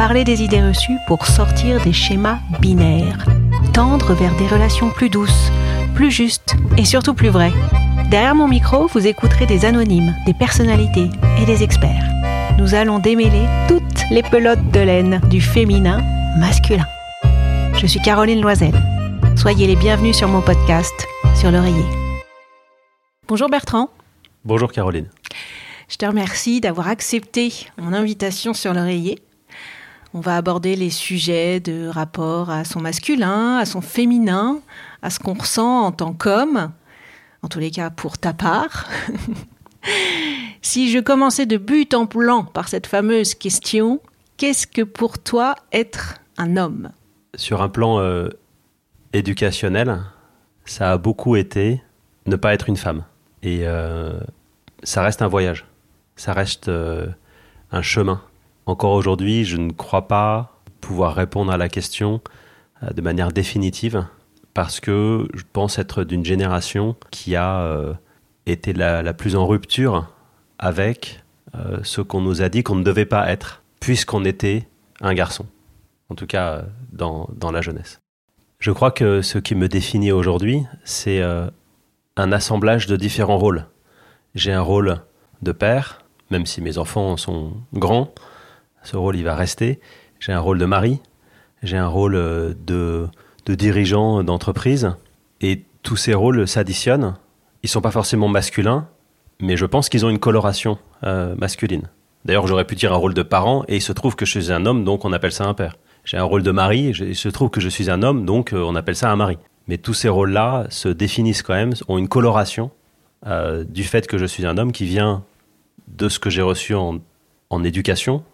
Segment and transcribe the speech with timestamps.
[0.00, 3.26] Parler des idées reçues pour sortir des schémas binaires,
[3.74, 5.52] tendre vers des relations plus douces,
[5.94, 7.52] plus justes et surtout plus vraies.
[8.10, 12.02] Derrière mon micro, vous écouterez des anonymes, des personnalités et des experts.
[12.56, 16.00] Nous allons démêler toutes les pelotes de laine du féminin
[16.38, 16.86] masculin.
[17.74, 18.72] Je suis Caroline Loisel.
[19.36, 20.94] Soyez les bienvenus sur mon podcast
[21.34, 21.84] sur l'oreiller.
[23.28, 23.90] Bonjour Bertrand,
[24.46, 25.10] Bonjour Caroline.
[25.90, 29.18] je te remercie d'avoir accepté mon invitation sur l'oreiller.
[30.12, 34.60] On va aborder les sujets de rapport à son masculin, à son féminin,
[35.02, 36.72] à ce qu'on ressent en tant qu'homme,
[37.42, 38.88] en tous les cas pour ta part.
[40.62, 44.00] si je commençais de but en blanc par cette fameuse question,
[44.36, 46.90] qu'est-ce que pour toi être un homme?
[47.36, 48.30] Sur un plan euh,
[49.12, 50.00] éducationnel,
[50.64, 51.82] ça a beaucoup été
[52.26, 53.04] ne pas être une femme.
[53.42, 54.18] Et euh,
[54.82, 55.66] ça reste un voyage.
[56.16, 57.06] Ça reste euh,
[57.70, 58.22] un chemin.
[58.66, 62.20] Encore aujourd'hui, je ne crois pas pouvoir répondre à la question
[62.82, 64.06] euh, de manière définitive
[64.54, 67.94] parce que je pense être d'une génération qui a euh,
[68.46, 70.08] été la, plus en rupture
[70.58, 71.22] avec
[71.54, 74.68] euh, ce qu'on nous a dit qu'on ne devait pas être puisqu'on était
[75.00, 75.46] un garçon.
[76.08, 78.00] En tout cas, dans, dans la jeunesse.
[78.58, 83.66] Je crois que ce qui me définit aujourd'hui, c'est un assemblage de différents rôles.
[84.34, 85.00] J'ai un rôle
[85.40, 88.12] de père, même si mes enfants sont grands,
[88.82, 89.80] ce rôle il va rester.
[90.18, 91.00] J'ai un rôle de mari,
[91.62, 93.08] j'ai un rôle euh, de,
[93.46, 94.92] dirigeant d'entreprise,
[95.40, 97.16] et tous ces rôles s'additionnent.
[97.62, 98.86] Ils sont pas forcément masculins,
[99.40, 101.90] mais je pense qu'ils ont une coloration euh, masculine.
[102.24, 104.52] D'ailleurs, j'aurais pu dire un rôle de parent, et il se trouve que je suis
[104.52, 105.76] un homme, donc on appelle ça un père.
[106.04, 108.52] J'ai un rôle de mari, et il se trouve que je suis un homme, donc
[108.52, 109.38] euh, on appelle ça un mari.
[109.66, 112.70] Mais tous ces rôles-là se définissent quand même, ont une coloration
[113.68, 115.24] du fait que je suis un homme qui vient
[115.88, 118.24] de ce que j'ai reçu en éducation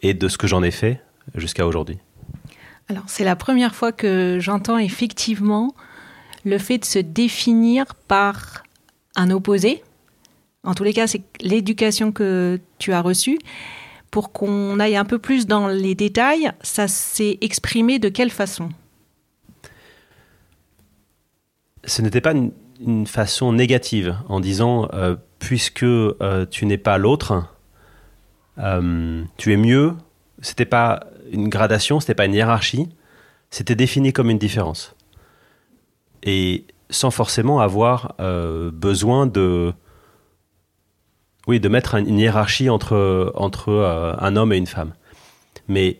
[0.00, 1.00] et de ce que j'en ai fait
[1.34, 1.98] jusqu'à aujourd'hui.
[2.88, 5.74] Alors, c'est la première fois que j'entends effectivement
[6.44, 8.64] le fait de se définir par
[9.14, 9.82] un opposé.
[10.64, 13.38] En tous les cas, c'est l'éducation que tu as reçue.
[14.10, 18.70] Pour qu'on aille un peu plus dans les détails, ça s'est exprimé de quelle façon?
[21.84, 22.50] Ce n'était pas une,
[22.80, 27.46] une façon négative en disant euh, puisque euh, tu n'es pas l'autre,
[28.60, 29.94] euh, tu es mieux.
[30.40, 31.00] C'était pas
[31.32, 32.88] une gradation, c'était pas une hiérarchie,
[33.50, 34.94] c'était défini comme une différence.
[36.22, 39.72] Et sans forcément avoir euh, besoin de
[41.46, 44.92] oui, de mettre un- une hiérarchie entre, entre euh, un homme et une femme.
[45.68, 45.98] Mais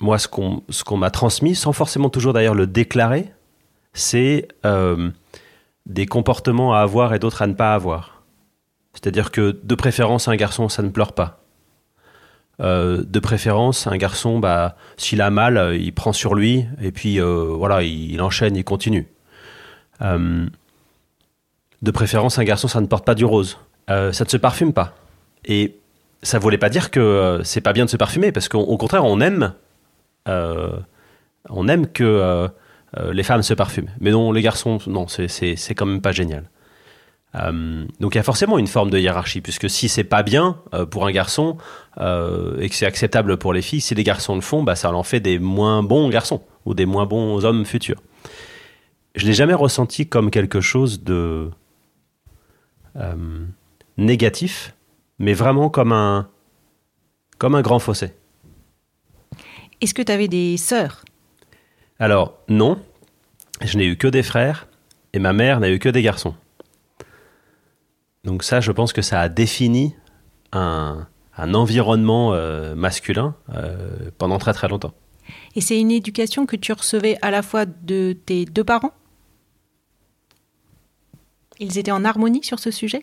[0.00, 3.32] moi, ce qu'on m'a transmis, sans forcément toujours d'ailleurs le déclarer,
[3.92, 4.46] c'est
[5.86, 8.17] des comportements à avoir et d'autres à ne pas avoir.
[9.00, 11.44] C'est-à-dire que de préférence, un garçon, ça ne pleure pas.
[12.60, 16.90] Euh, de préférence, un garçon, bah, s'il a mal, euh, il prend sur lui et
[16.90, 19.06] puis euh, voilà, il, enchaîne, il continue.
[20.00, 20.50] De
[21.92, 23.58] préférence, un garçon, ça ne porte pas du rose.
[23.86, 24.96] Ça ne se parfume pas.
[25.44, 25.76] Et
[26.22, 29.04] ça voulait pas dire que c'est pas bien de se parfumer, parce qu'au au contraire,
[29.04, 29.54] on aime,
[30.26, 32.48] on aime que
[33.10, 33.90] les femmes se parfument.
[34.00, 36.44] Mais non, les garçons, non, c'est quand même pas génial.
[37.34, 40.60] Euh, donc il y a forcément une forme de hiérarchie, puisque si c'est pas bien
[40.74, 41.58] euh, pour un garçon
[41.98, 44.92] euh, et que c'est acceptable pour les filles, si les garçons le font, bah, ça
[44.92, 48.00] en fait des moins bons garçons ou des moins bons hommes futurs.
[49.14, 51.50] Je l'ai jamais ressenti comme quelque chose de
[53.96, 54.74] négatif,
[55.20, 56.28] mais vraiment comme un,
[57.38, 58.12] comme un grand fossé.
[59.80, 61.04] Est-ce que tu avais des sœurs?
[62.00, 62.80] Alors, non,
[63.62, 64.66] je n'ai eu que des frères
[65.12, 66.34] et ma mère n'a eu que des garçons.
[68.28, 69.96] Donc ça, je pense que ça a défini
[70.52, 71.06] un,
[71.38, 74.92] un environnement euh, masculin euh, pendant très très longtemps.
[75.56, 78.92] Et c'est une éducation que tu recevais à la fois de tes deux parents?
[81.58, 83.02] Ils étaient en harmonie sur ce sujet?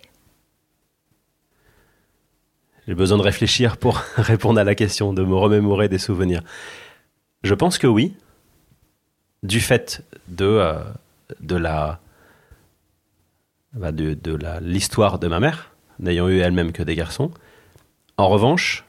[2.87, 6.43] J'ai besoin de réfléchir pour répondre à la question, de me remémorer des souvenirs.
[7.41, 8.13] Je pense que oui,
[9.41, 10.83] du fait de, euh,
[11.39, 11.99] de la
[13.75, 17.31] bah, de, de l'histoire de ma mère, n'ayant eu elle-même que des garçons.
[18.17, 18.85] En revanche,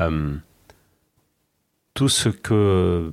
[0.00, 0.34] euh,
[1.92, 3.12] tout ce que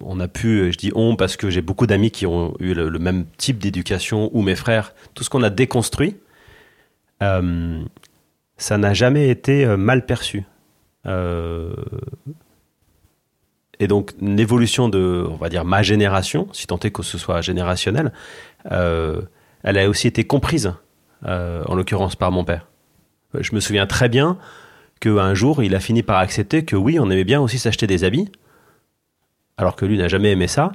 [0.00, 2.90] on a pu, je dis on parce que j'ai beaucoup d'amis qui ont eu le,
[2.98, 6.16] même type d'éducation ou mes frères, tout ce qu'on a déconstruit,
[7.22, 7.82] euh,
[8.58, 10.44] ça n'a jamais été euh, mal perçu.
[13.80, 17.40] Et donc l'évolution de, on va dire, ma génération, si tant est que ce soit
[17.40, 18.12] générationnel,
[19.62, 20.74] elle a aussi été comprise,
[21.26, 22.66] euh, en l'occurrence par mon père.
[23.38, 24.38] Je me souviens très bien
[25.00, 28.04] qu'un jour, il a fini par accepter que oui, on aimait bien aussi s'acheter des
[28.04, 28.30] habits,
[29.56, 30.72] alors que lui n'a jamais aimé ça,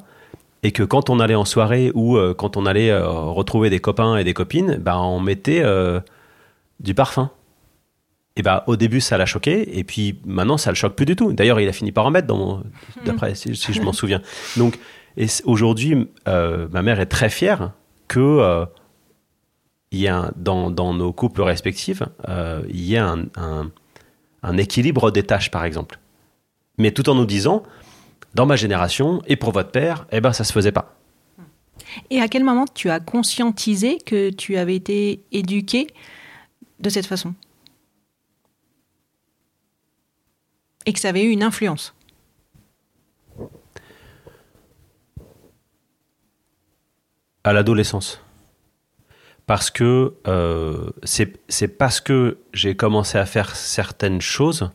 [0.63, 3.79] et que quand on allait en soirée ou euh, quand on allait euh, retrouver des
[3.79, 5.63] copains et des copines, ben, on mettait
[6.79, 7.31] du parfum.
[8.35, 11.15] Et bah, au début, ça l'a choqué, et puis maintenant, ça le choque plus du
[11.15, 11.33] tout.
[11.33, 12.33] D'ailleurs, il a fini par en mettre,
[13.05, 14.21] d'après, si, si je m'en souviens.
[14.57, 14.79] Donc,
[15.45, 17.71] aujourd'hui, ma mère est très fière
[18.13, 18.65] que euh,
[19.91, 23.15] y a dans, nos couples respectifs, euh, il y a
[24.43, 25.97] un équilibre des tâches, par exemple.
[26.77, 27.63] Mais tout en nous disant,
[28.35, 30.95] dans ma génération et pour votre père, eh ben, ça se faisait pas.
[32.11, 35.87] Et à quel moment tu as conscientisé que tu avais été éduqué
[36.79, 37.33] de cette façon?
[40.85, 41.95] Et que ça avait eu une influence?
[47.43, 48.21] À l'adolescence.
[49.45, 54.69] Parce que euh, c'est parce que j'ai commencé à faire certaines choses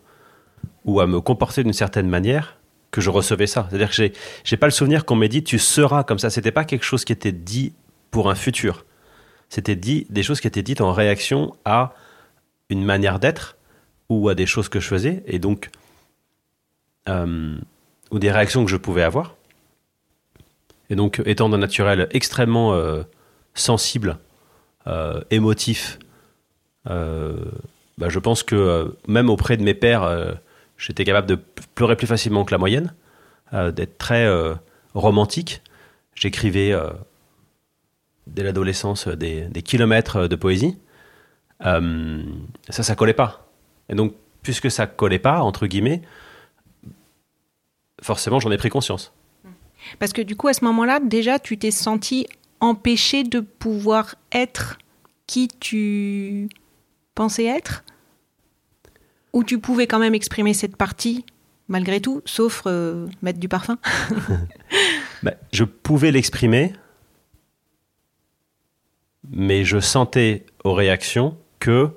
[0.84, 2.58] ou à me comporter d'une certaine manière
[2.90, 3.66] que je recevais ça.
[3.68, 4.10] C'est-à-dire que
[4.44, 6.28] j'ai pas le souvenir qu'on m'ait dit tu seras comme ça.
[6.28, 7.72] C'était pas quelque chose qui était dit
[8.10, 8.84] pour un futur.
[9.48, 11.94] C'était dit des choses qui étaient dites en réaction à
[12.68, 13.56] une manière d'être
[14.10, 15.70] ou à des choses que je faisais et donc
[17.08, 17.58] euh,
[18.10, 19.37] ou des réactions que je pouvais avoir.
[20.90, 23.02] Et donc, étant d'un naturel extrêmement euh,
[23.54, 24.18] sensible,
[24.86, 25.98] euh, émotif,
[26.88, 27.44] euh,
[27.98, 30.38] bah, je pense que même auprès de mes pères,
[30.76, 31.38] j'étais capable de
[31.74, 32.94] pleurer plus facilement que la moyenne,
[33.52, 34.28] d'être très
[34.94, 35.62] romantique.
[36.14, 36.72] J'écrivais
[38.28, 40.78] dès l'adolescence des, des kilomètres de poésie.
[41.60, 41.82] Ça,
[42.68, 43.50] ça collait pas.
[43.88, 46.02] Et donc, puisque ça collait pas, entre guillemets,
[48.00, 49.12] forcément, j'en ai pris conscience.
[49.98, 52.26] Parce que du coup, à ce moment-là, déjà, tu t'es senti
[52.60, 54.78] empêché de pouvoir être
[55.26, 56.48] qui tu
[57.14, 57.84] pensais être
[59.32, 61.24] Ou tu pouvais quand même exprimer cette partie,
[61.68, 63.78] malgré tout, sauf euh, mettre du parfum
[65.22, 66.72] Bah, je pouvais l'exprimer,
[69.28, 71.90] mais je sentais aux réactions que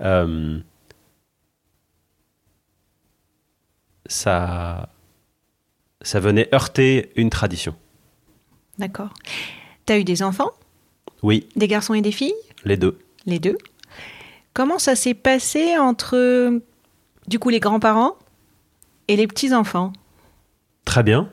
[0.00, 0.58] euh,
[4.06, 4.88] ça,
[6.02, 7.74] ça venait heurter une tradition.
[8.78, 9.10] D'accord.
[9.86, 10.50] T'as eu des enfants?
[11.22, 12.34] Oui, Des garçons et des filles?
[12.64, 12.98] Les deux.
[13.26, 13.58] Les deux.
[14.54, 16.60] Comment ça s'est passé entre,
[17.28, 18.16] du coup, les grands-parents
[19.08, 19.92] et les petits-enfants?
[20.84, 21.30] Très bien.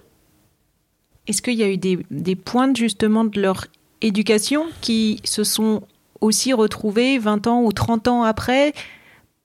[1.28, 3.66] Est-ce qu'il y a eu des, des points justement de leur
[4.02, 5.84] éducation qui se sont
[6.22, 8.74] aussi retrouvés 20 ans ou 30 ans après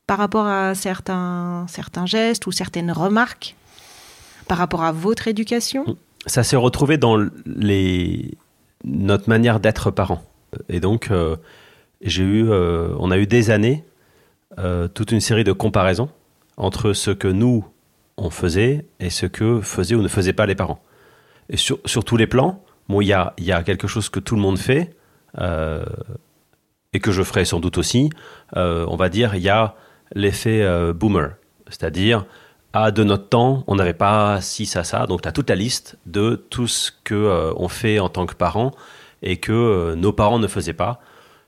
[0.06, 3.54] par rapport à certains, certains gestes ou certaines remarques?
[4.46, 5.96] Par rapport à votre éducation?
[6.26, 8.32] Ça s'est retrouvé dans les...
[8.84, 10.22] notre manière d'être parent.
[10.68, 11.36] Et donc, euh,
[12.00, 13.84] eu, euh, on a eu des années,
[14.58, 16.08] euh, toute une série de comparaisons
[16.56, 17.66] entre ce que nous,
[18.16, 20.80] on faisait et ce que faisaient ou ne faisaient pas les parents.
[21.48, 24.36] Et sur, sur tous les plans, il y a, y a quelque chose que tout
[24.36, 24.94] le monde fait,
[25.36, 28.10] et que je ferai sans doute aussi.
[28.54, 29.74] On va dire, il y a
[30.14, 31.32] l'effet boomer.
[31.68, 32.24] C'est-à-dire,
[32.76, 35.06] ah, de notre temps, on n'avait pas ci, ça, ça.
[35.06, 38.26] Donc, tu as toute la liste de tout ce que euh, on fait en tant
[38.26, 38.72] que parents
[39.22, 40.98] et que euh, nos parents ne faisaient pas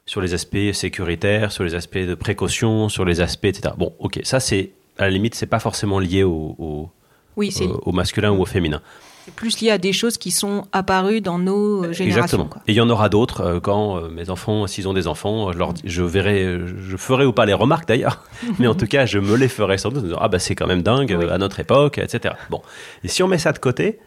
[0.07, 3.75] sur les aspects sécuritaires, sur les aspects de précaution, sur les aspects, etc.
[3.77, 6.91] Bon, ok, ça, c'est, à la limite, c'est pas forcément lié au, au,
[7.37, 7.53] Oui,
[7.83, 8.81] au masculin ou au féminin.
[9.27, 12.23] C'est plus lié à des choses qui sont apparues dans nos euh, générations.
[12.23, 12.45] Exactement.
[12.47, 12.63] quoi.
[12.69, 15.51] Et il y en aura d'autres euh, quand euh, mes enfants, s'ils ont des enfants,
[15.53, 18.23] je, leur, je verrai, je ferai ou pas les remarques d'ailleurs,
[18.61, 20.05] mais en tout cas, je me les ferai sans doute.
[20.05, 21.29] en disant, ah bah c'est quand même dingue Oui.
[21.29, 22.35] à notre époque, etc.
[22.51, 22.63] Bon,
[23.03, 23.99] et si on met ça de côté,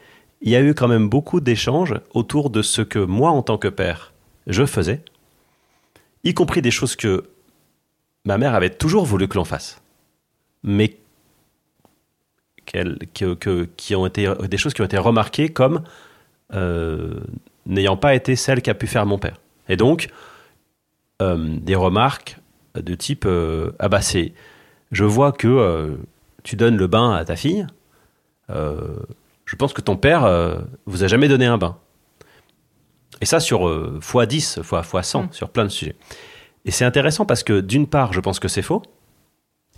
[0.41, 3.57] il y a eu quand même beaucoup d'échanges autour de ce que moi, en tant
[3.57, 4.13] que père,
[4.47, 5.01] je faisais,
[6.23, 7.25] y compris des choses que
[8.23, 9.81] ma mère avait toujours voulu que l'on fasse,
[10.63, 10.95] mais
[12.71, 15.81] qu'elle- que- que- qui ont été des choses qui ont été remarquées comme
[16.53, 17.19] euh,
[17.65, 19.37] n'ayant pas été celle qu'a pu faire mon père.
[19.67, 20.09] Et donc,
[21.21, 22.37] euh, des remarques
[22.75, 24.33] de type euh, Ah bah c'est.
[24.91, 25.95] Je vois que euh,
[26.43, 27.65] tu donnes le bain à ta fille.
[28.49, 30.23] je pense que ton père
[30.85, 31.77] vous a jamais donné un bain.
[33.21, 35.27] Et ça sur euh, x10, fois, fois 100, Mm.
[35.31, 35.95] sur plein de sujets.
[36.65, 38.81] Et c'est intéressant parce que d'une part, je pense que c'est faux.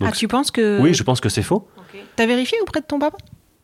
[0.02, 0.80] Ah, tu penses que.
[0.82, 1.68] Oui, je pense que c'est faux.
[2.16, 3.18] T'as vérifié auprès de ton papa?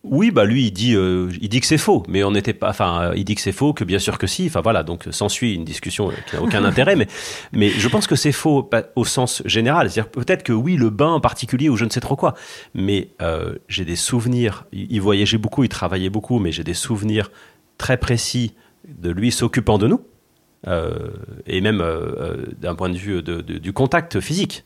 [0.04, 2.70] Oui, bah lui, il dit, euh, il dit que c'est faux, mais on n'était pas.
[2.70, 4.46] Enfin, euh, il dit que c'est faux, que bien sûr que si.
[4.46, 7.08] Enfin voilà, donc s'ensuit une discussion qui n'a aucun intérêt, mais
[7.52, 9.90] mais je pense que c'est faux pas au sens général.
[9.90, 12.36] C'est-à-dire peut-être que oui, le bain en particulier ou je ne sais trop quoi.
[12.74, 14.66] Mais euh, j'ai des souvenirs.
[14.72, 17.30] Il, il voyageait beaucoup, il travaillait beaucoup, mais j'ai des souvenirs
[17.78, 18.54] très précis
[18.88, 20.00] de lui s'occupant de nous
[20.68, 21.10] euh,
[21.48, 21.86] et même euh,
[22.18, 24.64] euh, d'un point de vue de- de- du contact physique.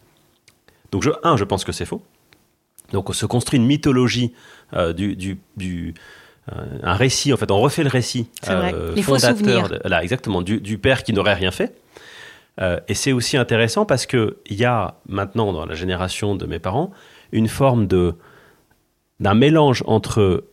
[0.92, 2.04] Donc je, un, je pense que c'est faux.
[2.92, 4.34] Donc on se construit une mythologie
[4.74, 5.94] euh, du, du, du-
[6.52, 8.74] euh, un récit en fait, on refait le récit vrai.
[8.96, 9.02] Les
[9.70, 11.76] de- là exactement du, du père qui n'aurait rien fait.
[12.60, 16.46] Euh, et c'est aussi intéressant parce que il y a maintenant dans la génération de
[16.46, 16.92] mes parents
[17.32, 18.16] une forme de
[19.22, 20.44] d'un mélange entre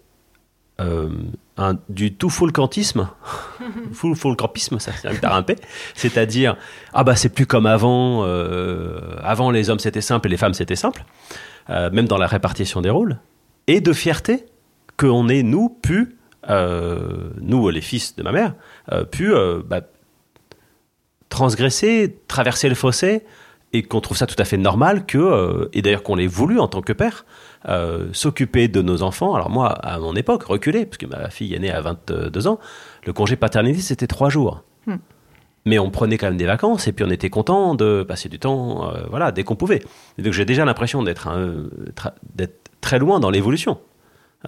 [0.80, 1.08] euh,
[1.56, 3.08] un, du tout fulcantisme,
[3.92, 5.56] full fulcampisme, ça c'est un P,
[5.96, 6.56] c'est-à-dire
[6.92, 10.54] ah bah c'est plus comme avant, euh, avant les hommes c'était simple et les femmes
[10.54, 11.04] c'était simple,
[11.70, 13.18] euh, même dans la répartition des rôles,
[13.66, 14.46] et de fierté
[14.96, 16.16] qu'on ait nous pu,
[16.48, 18.54] euh, nous les fils de ma mère,
[18.92, 19.32] euh, pu
[19.66, 19.82] bah,
[21.28, 23.24] transgresser, traverser le fossé,
[23.74, 26.68] et qu'on trouve ça tout à fait normal que, et d'ailleurs qu'on l'ait voulu en
[26.68, 27.26] tant que père,
[28.12, 29.34] s'occuper de nos enfants.
[29.34, 32.58] Alors moi, à mon époque, reculé, parce que ma fille est née à 22 ans,
[33.04, 34.64] le congé paternité, c'était trois jours.
[34.86, 34.96] Hmm.
[35.68, 38.38] Mais on prenait quand même des vacances, et puis on était content de passer du
[38.38, 39.82] temps, euh, voilà, dès qu'on pouvait.
[40.18, 41.28] Et donc j'ai déjà l'impression d'être
[42.80, 43.78] très loin dans l'évolution.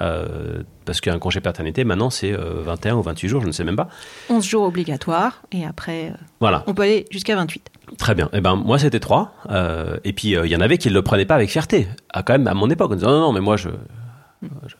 [0.00, 3.64] Euh, parce qu'un congé paternité, maintenant, c'est euh, 21 ou 28 jours, je ne sais
[3.64, 3.88] même pas.
[4.28, 6.62] 11 jours obligatoires et après, euh, Voilà.
[6.68, 7.68] on peut aller jusqu'à 28.
[7.98, 8.28] Très bien.
[8.32, 9.32] Eh ben moi c'était trois.
[9.50, 11.88] Euh, et puis il y en avait qui ne le prenaient pas avec fierté.
[12.10, 13.68] À quand même à mon époque, en disant non non mais moi je-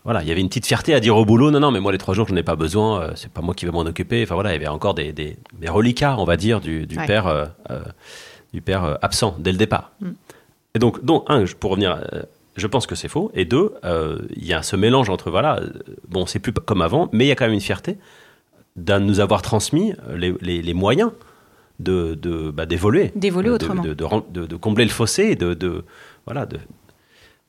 [0.05, 1.93] voilà il y avait une petite fierté à dire au boulot non non mais moi
[1.93, 3.03] les trois jours je n'en ai pas besoin.
[3.03, 4.23] euh, c'est pas moi qui vais m'en occuper.
[4.23, 6.97] Enfin voilà il y avait encore des, des, des reliquats on va dire du, du
[6.99, 7.07] Ouais.
[7.07, 7.81] père euh, euh,
[8.53, 9.93] du père euh, absent dès le départ.
[10.75, 12.01] Et donc donc un pour revenir.
[12.57, 13.31] je pense que c'est faux.
[13.35, 13.73] Et deux,
[14.37, 15.61] il y a ce mélange entre, voilà,
[16.09, 17.97] bon, c'est plus comme avant, mais il y a quand même une fierté
[18.77, 21.11] de nous avoir transmis les, les- les moyens
[21.81, 23.13] de, de, bah, d'évoluer.
[23.15, 23.83] D'évoluer de- autrement.
[23.83, 23.95] De,
[24.47, 25.85] de, combler le fossé et de, de,
[26.27, 26.59] voilà, de,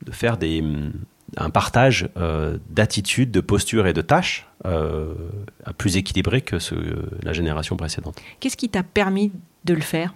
[0.06, 0.92] de faire des, hum,
[1.38, 5.14] un partage euh, d'attitudes, de postures et de tâches euh,
[5.78, 6.76] plus équilibré que ce,
[7.24, 8.20] la génération précédente.
[8.40, 9.32] Qu'est-ce qui t'a permis
[9.66, 10.14] de le faire?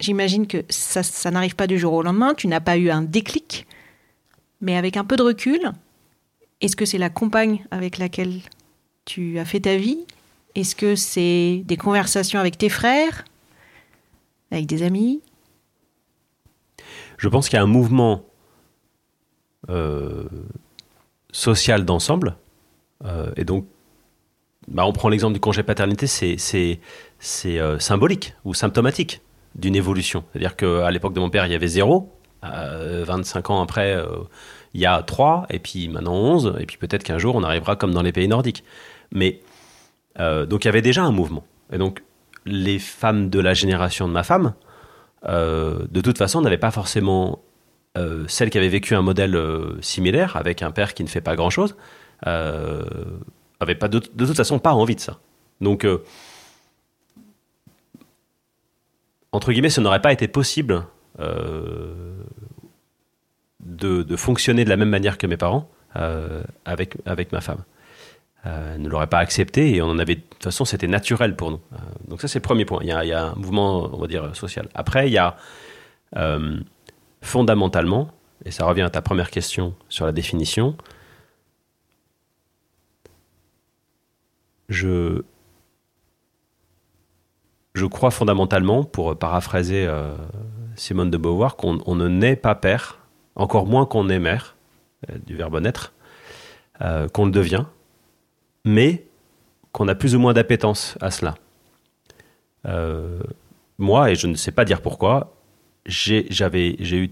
[0.00, 3.02] J'imagine que ça, ça n'arrive pas du jour au lendemain, tu n'as pas eu un
[3.02, 3.66] déclic,
[4.60, 5.72] mais avec un peu de recul,
[6.60, 8.40] est-ce que c'est la compagne avec laquelle
[9.04, 10.00] tu as fait ta vie?
[10.54, 13.24] Est-ce que c'est des conversations avec tes frères
[14.50, 15.20] Avec des amis?
[17.18, 18.24] Je pense qu'il y a un mouvement
[19.70, 20.24] euh,
[21.32, 22.36] social d'ensemble.
[23.04, 23.66] euh, et donc,
[24.68, 26.80] bah, on prend l'exemple du congé paternité, c'est,
[27.46, 29.20] euh, symbolique ou symptomatique
[29.56, 30.24] d'une évolution.
[30.32, 32.10] C'est-à-dire qu'à l'époque de mon père, il y avait zéro.
[32.44, 33.98] Euh, 25 ans après,
[34.74, 37.76] il y a 3, et puis maintenant 11, et puis peut-être qu'un jour, on arrivera
[37.76, 38.64] comme dans les pays nordiques.
[39.12, 39.40] Mais
[40.18, 41.44] donc, il y avait déjà un mouvement.
[41.72, 42.02] Et donc,
[42.46, 44.54] les femmes de la génération de ma femme,
[45.26, 47.40] de toute façon, n'avaient pas forcément
[47.96, 51.20] euh, celle qui avait vécu un modèle euh, similaire avec un père qui ne fait
[51.20, 51.76] pas grand chose,
[52.26, 52.82] euh,
[53.60, 55.20] avait pas de, de toute façon pas envie de ça.
[55.60, 56.02] Donc, euh,
[59.30, 60.86] entre guillemets, ce n'aurait pas été possible
[63.60, 65.68] de, fonctionner de la même manière que mes parents
[66.64, 67.62] avec, avec ma femme.
[68.44, 71.52] Elle ne l'aurait pas accepté et on en avait de toute façon c'était naturel pour
[71.52, 71.60] nous.
[72.08, 72.80] Donc ça c'est le premier point.
[72.82, 74.68] Il y, a, il y a un mouvement on va dire social.
[74.74, 75.36] Après il y a
[77.24, 78.10] fondamentalement
[78.44, 80.76] et ça revient à ta première question sur la définition.
[84.68, 85.22] Je
[87.74, 90.14] je crois fondamentalement, pour paraphraser euh,
[90.76, 93.00] Simone de Beauvoir, qu'on on ne naît pas père,
[93.34, 94.54] encore moins qu'on est mère,
[95.10, 95.92] euh, du verbe naître,
[96.82, 97.64] euh, qu'on le devient,
[98.64, 99.04] mais
[99.72, 101.34] qu'on a plus ou moins d'appétence à cela.
[103.76, 105.33] Moi, et je ne sais pas dire pourquoi,
[105.86, 107.10] j'ai j'avais j'ai eu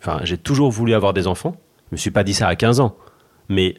[0.00, 1.56] enfin j'ai toujours voulu avoir des enfants.
[1.90, 2.96] Je me suis pas dit ça à 15 ans,
[3.48, 3.76] mais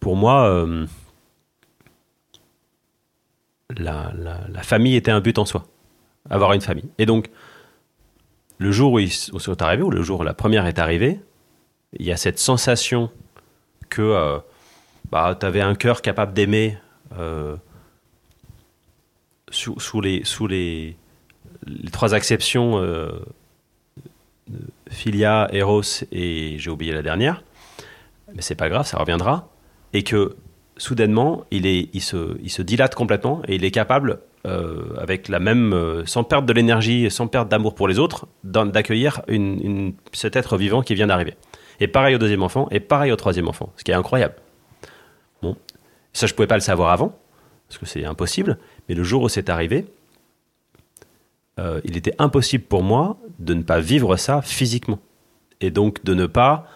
[0.00, 0.86] pour moi euh,
[3.76, 5.66] la, la, famille était un but en soi,
[6.28, 6.88] avoir une famille.
[6.98, 7.30] Et donc
[8.58, 11.20] le jour où ils sont arrivés, ou le jour où la première est arrivée,
[11.98, 13.10] il y a cette sensation
[13.88, 14.38] que euh,
[15.10, 16.78] bah, tu avais un cœur capable d'aimer
[17.18, 17.56] euh,
[19.50, 20.96] sous, sous, les, sous les,
[21.66, 23.10] les trois acceptions euh,
[24.90, 27.42] Philia, Eros et j'ai oublié la dernière,
[28.34, 29.48] mais c'est pas grave, ça reviendra,
[29.92, 30.36] et que
[30.76, 35.72] soudainement il, se, il se dilate complètement et il est capable, euh, avec la même,
[35.72, 39.22] euh, sans perdre de l'énergie, sans perdre d'amour pour les autres, d'accueillir
[40.12, 41.34] cet être vivant qui vient d'arriver.
[41.80, 44.34] Et pareil au deuxième enfant, et pareil au troisième enfant, ce qui est incroyable.
[45.42, 45.56] Bon,
[46.12, 47.16] ça je pouvais pas le savoir avant,
[47.68, 49.86] parce que c'est impossible, mais le jour où c'est arrivé,
[51.58, 54.98] euh, il était impossible pour moi de ne pas vivre ça physiquement.
[55.60, 56.66] Et donc de ne pas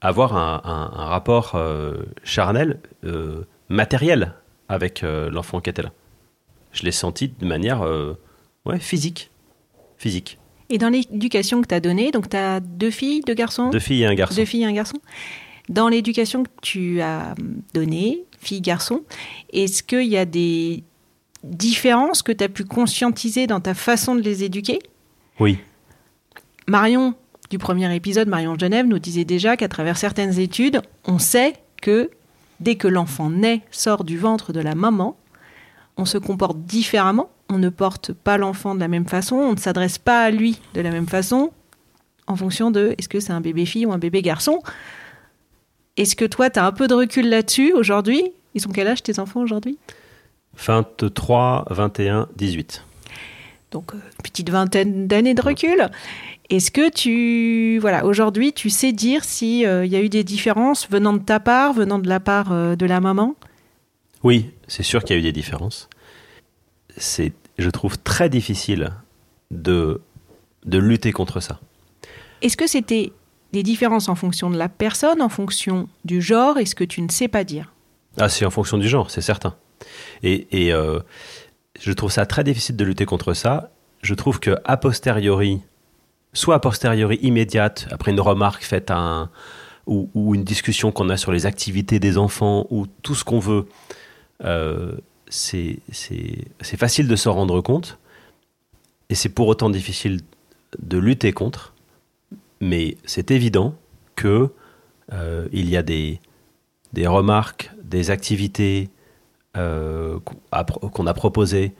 [0.00, 4.34] avoir un, un- un rapport euh, charnel, euh, matériel
[4.68, 5.92] avec l'enfant qui était là.
[6.72, 7.82] Je l'ai senti de manière
[8.64, 9.30] ouais, physique.
[9.98, 10.38] Physique.
[10.70, 13.68] Et dans l'éducation que tu as donnée, donc tu as deux filles, deux garçons?
[13.68, 14.34] Deux filles et un garçon.
[14.36, 14.96] Deux filles et un garçon.
[15.68, 17.34] Dans l'éducation que tu as
[17.74, 19.02] donnée, fille-garçon,
[19.52, 20.82] est-ce qu'il y a des
[21.42, 24.78] différences que tu as pu conscientiser dans ta façon de les éduquer?
[25.40, 25.58] Oui.
[26.68, 27.14] Marion,
[27.50, 32.10] du premier épisode, Marion Genève, nous disait déjà qu'à travers certaines études, on sait que
[32.60, 35.16] dès que l'enfant naît, sort du ventre de la maman,
[35.96, 39.58] on se comporte différemment, on ne porte pas l'enfant de la même façon, on ne
[39.58, 41.50] s'adresse pas à lui de la même façon,
[42.26, 44.60] en fonction de est-ce que c'est un bébé fille ou un bébé garçon.
[45.96, 48.32] Est-ce que toi, tu as un peu de recul là-dessus aujourd'hui?
[48.54, 49.78] Ils sont quel âge tes enfants aujourd'hui?
[50.56, 52.84] 23, 21, 18.
[53.70, 55.88] donc euh, petite vingtaine d'années de recul.
[56.50, 61.14] Est-ce que tu, voilà, aujourd'hui, tu sais dire s'il y a eu des différences venant
[61.14, 63.34] de ta part, venant de la part euh, de la maman?
[64.22, 65.88] Oui, c'est sûr qu'il y a eu des différences.
[66.98, 68.92] C'est, je trouve, très difficile
[69.50, 70.02] de,
[70.66, 71.58] de lutter contre ça.
[72.42, 73.12] Est-ce que c'était
[73.52, 76.58] des différences en fonction de la personne, en fonction du genre?
[76.58, 77.72] Est-ce que tu ne sais pas dire?
[78.18, 79.54] Ah, c'est en fonction du genre, c'est certain.
[80.22, 81.00] Et, euh,
[81.80, 83.70] je trouve ça très difficile de lutter contre ça.
[84.02, 85.60] Je trouve que a posteriori,
[86.32, 88.92] soit a posteriori immédiate, après une remarque faite
[89.86, 93.66] ou, une discussion qu'on a sur les activités des enfants, ou tout ce qu'on veut,
[94.44, 94.92] euh,
[95.28, 95.80] c'est
[96.60, 97.98] facile de s'en rendre compte.
[99.08, 100.20] Et c'est pour autant difficile
[100.80, 101.74] de lutter contre.
[102.60, 103.74] Mais c'est évident
[104.14, 104.50] que
[105.12, 106.20] euh, il y a des,
[107.06, 108.88] remarques, des activités
[109.54, 111.74] qu'on a, pro- qu'on a proposées,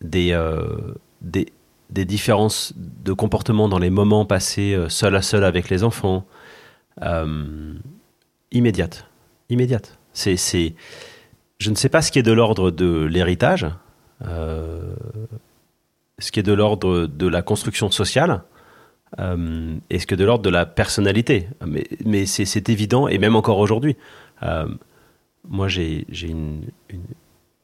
[0.00, 1.46] des, euh, des,
[1.90, 6.26] des différences de comportement dans les moments passés euh, seul à seul avec les enfants,
[7.02, 7.74] euh,
[8.52, 9.06] immédiates.
[9.48, 9.98] Immédiates.
[10.12, 10.74] C'est, c'est,
[11.58, 13.66] je ne sais pas ce qui est de l'ordre de l'héritage,
[14.26, 14.94] euh,
[16.18, 18.42] ce qui est de l'ordre de la construction sociale,
[19.18, 21.48] euh, et ce qui est de l'ordre de la personnalité.
[21.66, 23.96] Mais, mais c'est, évident, et même encore aujourd'hui.
[24.42, 24.66] Euh,
[25.48, 27.02] moi, j'ai, une, une,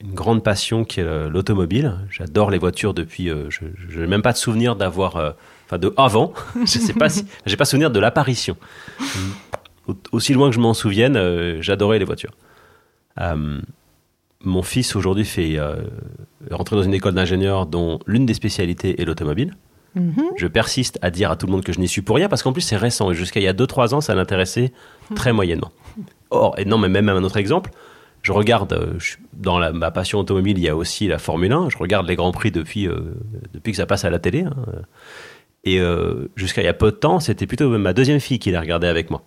[0.00, 1.96] une grande passion qui est euh, l'automobile.
[2.10, 3.28] J'adore les voitures depuis.
[3.30, 5.16] euh, je n'ai même pas de souvenir d'avoir.
[5.16, 5.30] euh,
[5.66, 6.34] Enfin, de avant.
[6.60, 7.24] je sais pas si.
[7.46, 8.56] J'ai pas souvenir de l'apparition.
[9.88, 12.32] Au- Aussi loin que je m'en souvienne, euh, j'adorais les voitures.
[14.44, 15.56] Mon fils aujourd'hui fait
[16.50, 19.54] rentrer dans une école d'ingénieur dont l'une des spécialités est l'automobile.
[20.36, 22.42] Je persiste à dire à tout le monde que je n'y suis pour rien parce
[22.42, 24.72] qu'en plus c'est récent et jusqu'à il y a 2-3 ans ça l'intéressait
[25.14, 25.70] très moyennement.
[26.34, 27.70] Or, et non, mais même un autre exemple,
[28.22, 28.98] je regarde, euh,
[29.34, 32.16] dans la- ma passion automobile, il y a aussi la Formule 1, je regarde les
[32.16, 33.14] Grands Prix depuis, euh,
[33.52, 34.42] depuis que ça passe à la télé.
[34.42, 34.54] hein.
[35.64, 38.50] Et euh, jusqu'à il y a peu de temps, c'était plutôt ma deuxième fille qui
[38.50, 39.22] les regardait avec moi.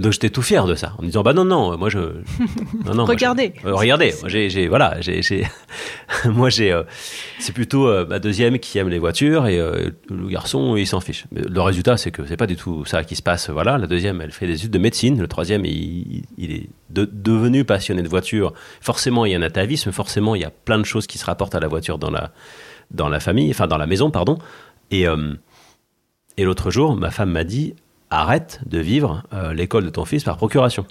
[0.00, 1.98] Et donc j'étais tout fier de ça, en me disant bah non non, moi je,
[2.86, 3.52] non, non, moi, je- Regardez.
[3.66, 5.46] euh, regardez, moi j'ai, j'ai- voilà, j'ai, j'ai-
[6.24, 6.84] moi j'ai, euh,
[7.38, 11.26] c'est plutôt euh, ma deuxième qui aime les voitures et le garçon il s'en fiche.
[11.32, 13.50] Mais le résultat c'est que c'est pas du tout ça qui se passe.
[13.50, 17.08] Voilà, la deuxième elle fait des études de médecine, le troisième il, il est de-
[17.12, 18.54] devenu passionné de voiture.
[18.80, 21.26] Forcément il y a un atavisme, forcément il y a plein de choses qui se
[21.26, 22.32] rapportent à la voiture dans la
[22.90, 24.38] dans la famille, enfin dans la maison pardon.
[24.90, 25.04] Et
[26.38, 27.74] et l'autre jour ma femme m'a dit
[28.10, 30.84] arrête de vivre euh, l'école de ton fils par procuration.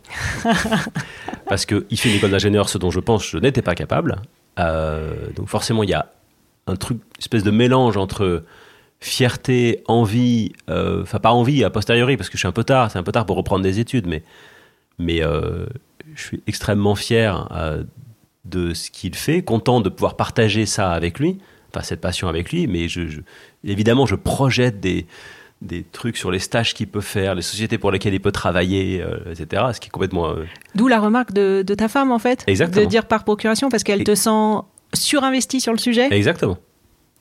[1.48, 4.18] Parce qu'il fait une école d'ingénieur, ce dont je pense je n'étais pas capable.
[4.60, 6.12] Euh, donc forcément, il y a
[6.68, 8.44] un truc, une espèce de mélange entre
[9.00, 12.92] fierté, envie, euh, enfin pas envie a posteriori, parce que je suis un peu tard,
[12.92, 14.24] c'est un peu tard pour reprendre des études, mais,
[14.98, 15.22] mais
[16.16, 17.48] je suis extrêmement fier
[18.46, 21.38] de ce qu'il fait, content de pouvoir partager ça avec lui,
[21.72, 23.22] enfin cette passion avec lui, mais je, je-
[23.64, 25.06] évidemment, je projette des,
[25.62, 29.02] des trucs sur les stages qu'il peut faire, les sociétés pour lesquelles il peut travailler,
[29.02, 30.30] euh, etc., ce qui est complètement...
[30.30, 30.46] euh,
[30.76, 32.44] D'où la remarque de, de ta femme, en fait.
[32.48, 32.86] Exactement.
[32.86, 34.62] De dire par procuration, parce qu'elle Et- te sent
[34.94, 36.08] surinvesti sur le sujet.
[36.12, 36.58] Exactement.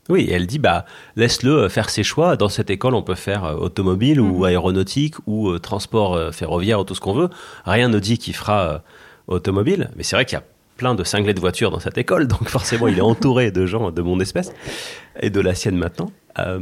[0.08, 2.36] Oui, elle dit bah laisse-le euh, faire ses choix.
[2.36, 6.94] Dans cette école, on peut faire automobile ou aéronautique ou euh, transport ferroviaire ou tout
[6.94, 7.28] ce qu'on veut.
[7.66, 8.82] Rien ne dit qu'il fera
[9.26, 10.44] automobile, mais c'est vrai qu'il y a
[10.78, 13.90] plein de cinglés de voitures dans cette école, donc forcément il est entouré de gens
[13.90, 14.52] de mon espèce
[15.20, 16.10] et de la sienne maintenant.
[16.38, 16.60] Euh,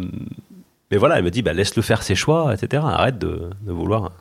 [0.90, 2.82] mais voilà, elle me dit bah laisse-le faire ses choix, etc.
[2.86, 4.12] Arrête de, vouloir.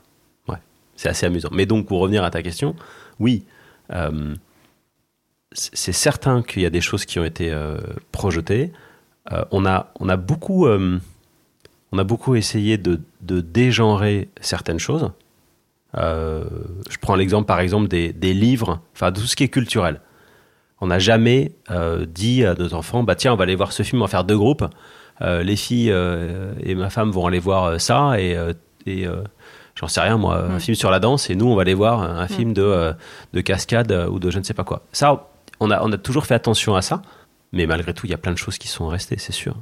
[0.47, 0.57] Ouais,
[0.95, 1.49] c'est assez amusant.
[1.51, 2.75] Mais donc pour revenir à ta question,
[3.19, 3.43] oui.
[3.91, 4.35] euh,
[5.51, 7.77] c'est certain qu'il y a des choses qui ont été euh,
[8.11, 8.73] projetées.
[9.31, 15.11] Euh, on, a, on a beaucoup, on a beaucoup essayé de, de dégenrer certaines choses.
[15.93, 20.01] Je prends l'exemple, par exemple, des, livres, enfin, de tout ce qui est culturel.
[20.81, 21.53] On n'a jamais
[22.09, 24.25] dit à nos enfants, bah tiens, on va aller voir ce film, on va faire
[24.25, 24.65] deux groupes.
[25.21, 28.37] Euh, les filles euh, et ma femme vont aller voir euh, ça et,
[28.85, 29.07] et
[29.75, 32.01] j'en sais rien moi, un film sur la danse et nous on va aller voir
[32.01, 32.93] un film de,
[33.33, 34.83] de cascade ou de je ne sais pas quoi.
[34.91, 35.27] Ça,
[35.59, 37.01] on a, on a toujours fait attention à ça,
[37.51, 39.55] mais malgré tout, il y a plein de choses qui sont restées, c'est sûr.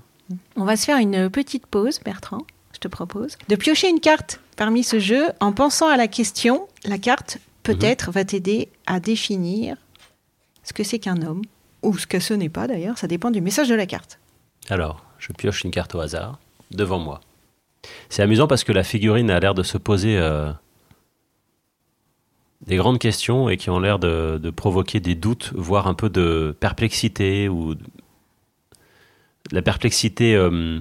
[0.55, 2.45] On va se faire une petite pause, Bertrand.
[2.73, 6.67] Je te propose de piocher une carte parmi ce jeu en pensant à la question.
[6.85, 9.77] La carte, peut-être, va t'aider à définir
[10.63, 11.43] ce que c'est qu'un homme,
[11.83, 14.19] ou ce que ce n'est pas d'ailleurs, ça dépend du message de la carte.
[14.69, 16.37] Alors, je pioche une carte au hasard
[16.71, 17.21] devant moi.
[18.09, 20.51] C'est amusant parce que la figurine a l'air de se poser euh,
[22.65, 26.09] des grandes questions et qui ont l'air de, de provoquer des doutes, voire un peu
[26.09, 27.83] de perplexité ou de
[29.51, 30.79] la perplexité euh,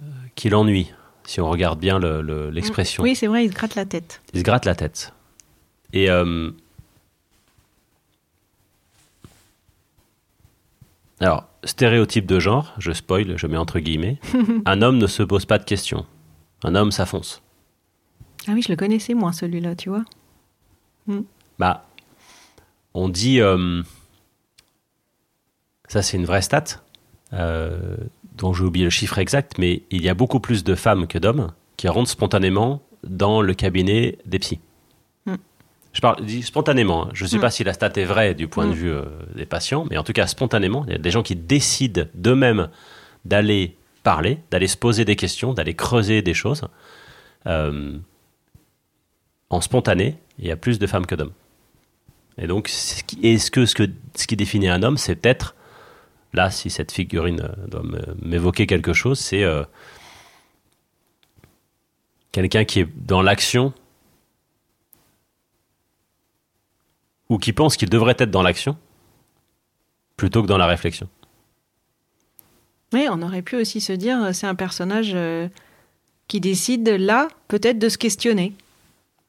[0.00, 0.02] euh,
[0.34, 0.92] qui l'ennuie,
[1.24, 3.02] si on regarde bien le- le- l'expression.
[3.02, 4.20] Oui, c'est vrai, il se gratte la tête.
[4.34, 5.12] Il se gratte la tête.
[5.94, 6.50] Et euh,
[11.20, 14.18] alors, stéréotype de genre, je spoil, je mets entre guillemets.
[14.66, 16.06] un homme ne se pose pas de questions.
[16.64, 17.42] Un homme, ça fonce.
[18.48, 20.04] Ah oui, je le connaissais moins celui-là, tu vois.
[21.58, 21.86] Bah,
[22.94, 23.40] on dit.
[23.40, 23.82] euh,
[25.88, 26.64] ça, c'est une vraie stat,
[27.34, 27.96] euh,
[28.36, 31.18] dont j'ai oublié le chiffre exact, mais il y a beaucoup plus de femmes que
[31.18, 34.60] d'hommes qui rentrent spontanément dans le cabinet des psys.
[35.92, 37.06] Je parle dis spontanément.
[37.06, 37.10] hein.
[37.12, 37.40] Je ne sais Mm.
[37.42, 38.74] pas si la stat est vraie du point de Mm.
[38.74, 41.36] vue euh, des patients, mais en tout cas, spontanément, il y a des gens qui
[41.36, 42.68] décident d'eux-mêmes
[43.24, 46.62] d'aller parler, d'aller se poser des questions, d'aller creuser des choses.
[47.46, 47.96] Euh,
[49.50, 51.32] en spontané, il y a plus de femmes que d'hommes.
[52.38, 53.84] Et donc, ce qui- est-ce que ce, que
[54.16, 55.54] ce qui définit un homme, c'est peut-être,
[56.32, 57.82] là, si cette figurine euh, doit
[58.22, 59.62] m'évoquer quelque chose, c'est euh,
[62.32, 63.72] quelqu'un qui est dans l'action
[67.28, 68.76] ou qui pense qu'il devrait être dans l'action
[70.16, 71.08] plutôt que dans la réflexion.
[72.92, 75.48] Oui, on aurait pu aussi se dire, euh, c'est un personnage euh,
[76.28, 78.52] qui décide là, peut-être, de se questionner,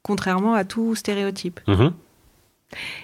[0.02, 1.62] contrairement à tout stéréotype.
[1.68, 1.94] Mhm.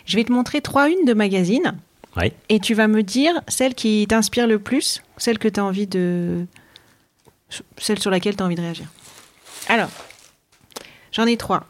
[0.06, 1.76] Je vais te montrer trois unes de magazines.
[2.18, 2.34] Oui.
[2.50, 5.88] Et tu vas me dire celle qui t'inspire le plus, celle que tu as envie
[5.88, 6.46] de.
[7.78, 8.88] celle sur laquelle tu as envie de réagir.
[9.68, 9.90] Alors,
[11.12, 11.68] j'en ai trois.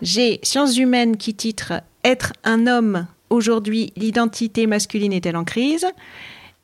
[0.00, 5.86] J'ai Sciences humaines qui titre Être un homme, aujourd'hui, l'identité masculine est-elle en crise?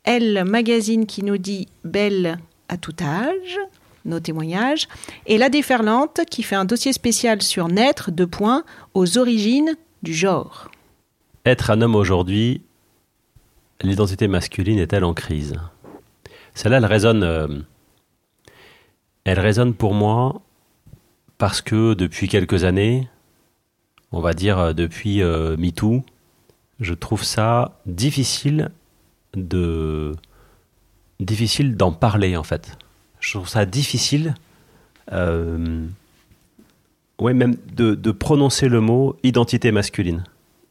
[0.03, 3.57] Elle Magazine qui nous dit Belle à tout âge,
[4.03, 4.89] nos témoignages.
[5.27, 10.13] Et La Déferlante qui fait un dossier spécial sur naître, deux points, aux origines du
[10.13, 10.69] genre.
[11.45, 12.61] Être un homme aujourd'hui,
[13.81, 15.55] l'identité masculine est-elle en crise?
[16.53, 17.47] Celle-là, elle résonne, euh,
[19.23, 20.41] elle résonne pour moi
[21.37, 23.07] parce que depuis quelques années,
[24.11, 26.03] on va dire euh, depuis euh, MeToo,
[26.79, 28.71] je trouve ça difficile
[29.35, 30.13] de
[31.19, 32.77] difficile d'en parler en fait.
[33.19, 34.33] Je trouve ça difficile,
[35.11, 35.85] euh,
[37.19, 40.23] ouais même de, de prononcer le mot identité masculine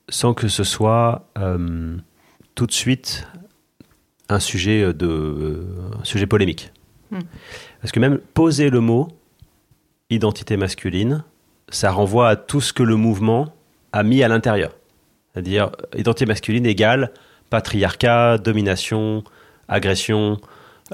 [0.09, 1.99] sans que ce soit euh,
[2.55, 3.27] tout de suite
[4.31, 5.67] un sujet de
[6.01, 6.73] un sujet polémique.
[7.11, 7.21] Hmm.
[7.81, 9.09] Parce que même poser le mot
[10.11, 11.25] identité masculine,
[11.71, 13.55] ça renvoie à tout ce que le mouvement
[13.93, 14.73] a mis à l'intérieur.
[15.33, 17.13] C'est-à-dire identité masculine égale
[17.51, 19.25] patriarcat, domination,
[19.69, 20.39] agression,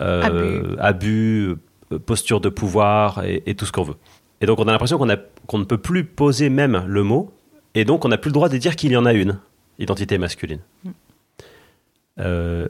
[0.01, 1.57] euh, abus,
[1.93, 3.97] euh, posture de pouvoir et, et tout ce qu'on veut.
[4.41, 7.33] Et donc on a l'impression qu'on ne peut plus poser même le mot,
[7.75, 9.39] et donc on n'a plus le droit de dire qu'il y en a une,
[9.79, 10.61] identité masculine.
[12.21, 12.69] Euh,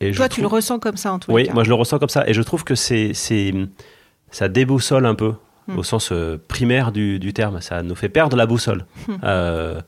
[0.00, 1.52] et je Toi, tu le ressens comme ça en tout oui, cas.
[1.52, 2.28] moi je le ressens comme ça.
[2.28, 3.12] Et je trouve que c'est,
[4.30, 5.34] ça déboussole un peu,
[5.68, 5.78] Hmm.
[5.78, 7.60] au sens euh, primaire du, du terme.
[7.60, 8.84] Ça nous fait perdre la boussole.
[9.06, 9.16] Hmm.
[9.22, 9.80] Euh,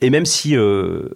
[0.00, 1.10] et même si euh,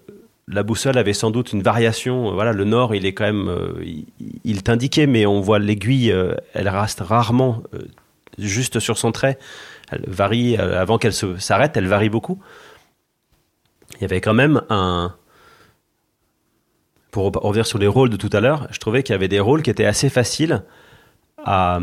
[0.47, 4.07] la boussole avait sans doute une variation, voilà, le nord, il est quand même, il,
[4.45, 6.15] il t'indiquait, mais on voit l'aiguille,
[6.55, 7.63] elle reste rarement
[8.39, 9.39] juste sur son trait.
[9.91, 12.41] Elle varie avant qu'elle s'arrête, elle varie beaucoup.
[13.97, 15.15] Il y avait quand même un,
[17.11, 19.41] pour revenir sur les rôles de tout à l'heure, je trouvais qu'il y avait des
[19.41, 20.63] rôles qui étaient assez faciles
[21.45, 21.79] à,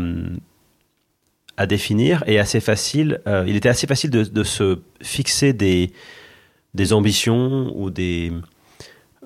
[1.56, 3.20] à définir et assez faciles.
[3.26, 5.92] euh, il était assez facile de, se fixer des,
[6.92, 8.32] ambitions ou des,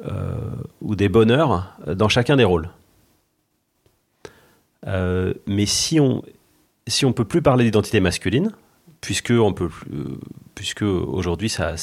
[0.05, 0.35] euh,
[0.81, 2.69] ou des bonheurs dans chacun des rôles.
[4.87, 6.23] Euh, mais si on
[6.89, 8.53] si on peut plus parler d'identité masculine,
[9.01, 9.55] puisque euh,
[10.83, 11.77] aujourd'hui ça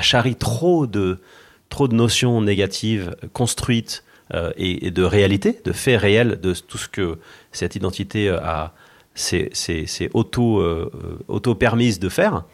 [0.00, 1.20] charrie trop de
[1.68, 6.88] trop de notions négatives construites euh, et, de réalité, de faits réels de tout ce
[6.88, 7.18] que
[7.50, 8.72] cette identité a,
[9.14, 10.90] c'est, c'est, c'est auto, euh,
[11.28, 12.44] de faire,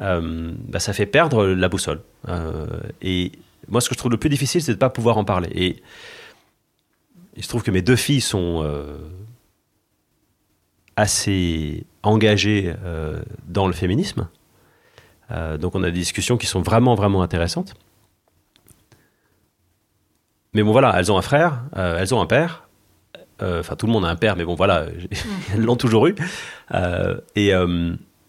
[0.00, 2.00] euh, bah, ça fait perdre la boussole.
[2.28, 2.66] Euh,
[3.02, 3.32] et
[3.68, 5.48] moi, ce que je trouve le plus difficile, c'est de ne pas pouvoir en parler.
[5.54, 5.82] Et
[7.36, 8.96] il se trouve que mes deux filles sont euh,
[10.96, 14.28] assez engagées euh, dans le féminisme.
[15.30, 17.74] Euh, donc on a des discussions qui sont vraiment, vraiment intéressantes.
[20.54, 22.68] Mais bon, voilà, elles ont un frère, euh, elles ont un père.
[23.42, 24.86] Euh, Enfin, tout le monde a un père, mais bon, voilà,
[25.54, 26.14] elles l'ont toujours eu.
[26.72, 27.52] Euh, et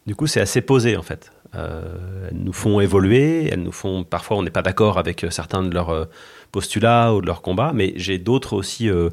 [0.07, 1.31] du coup, c'est assez posé, en fait.
[1.55, 4.03] Euh, elles nous font évoluer, elles nous font.
[4.03, 6.07] Parfois, on n'est pas d'accord avec certains de leurs
[6.51, 8.89] postulats ou de leurs combats, mais j'ai d'autres aussi.
[8.89, 9.09] euh,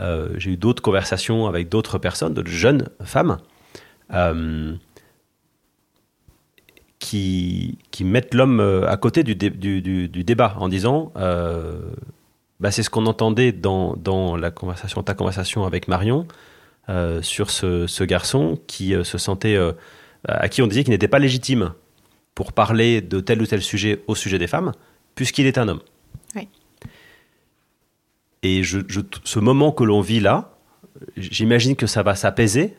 [0.00, 3.38] euh, j'ai eu d'autres conversations avec d'autres personnes, d'autres jeunes femmes,
[6.98, 11.12] qui, qui mettent l'homme à côté du, dé- du, du- du débat en disant
[12.60, 16.26] bah, c'est ce qu'on entendait dans, dans la conversation, ta conversation avec Marion
[16.88, 19.72] euh, sur ce, ce garçon qui euh, se sentait euh,
[20.26, 21.72] à qui on disait qu'il n'était pas légitime
[22.34, 24.72] pour parler de tel ou tel sujet au sujet des femmes,
[25.14, 25.80] puisqu'il est un homme.
[26.36, 26.48] Oui.
[28.42, 30.54] Et je, je- ce moment que l'on vit là,
[31.16, 32.74] j'imagine que ça va s'apaiser,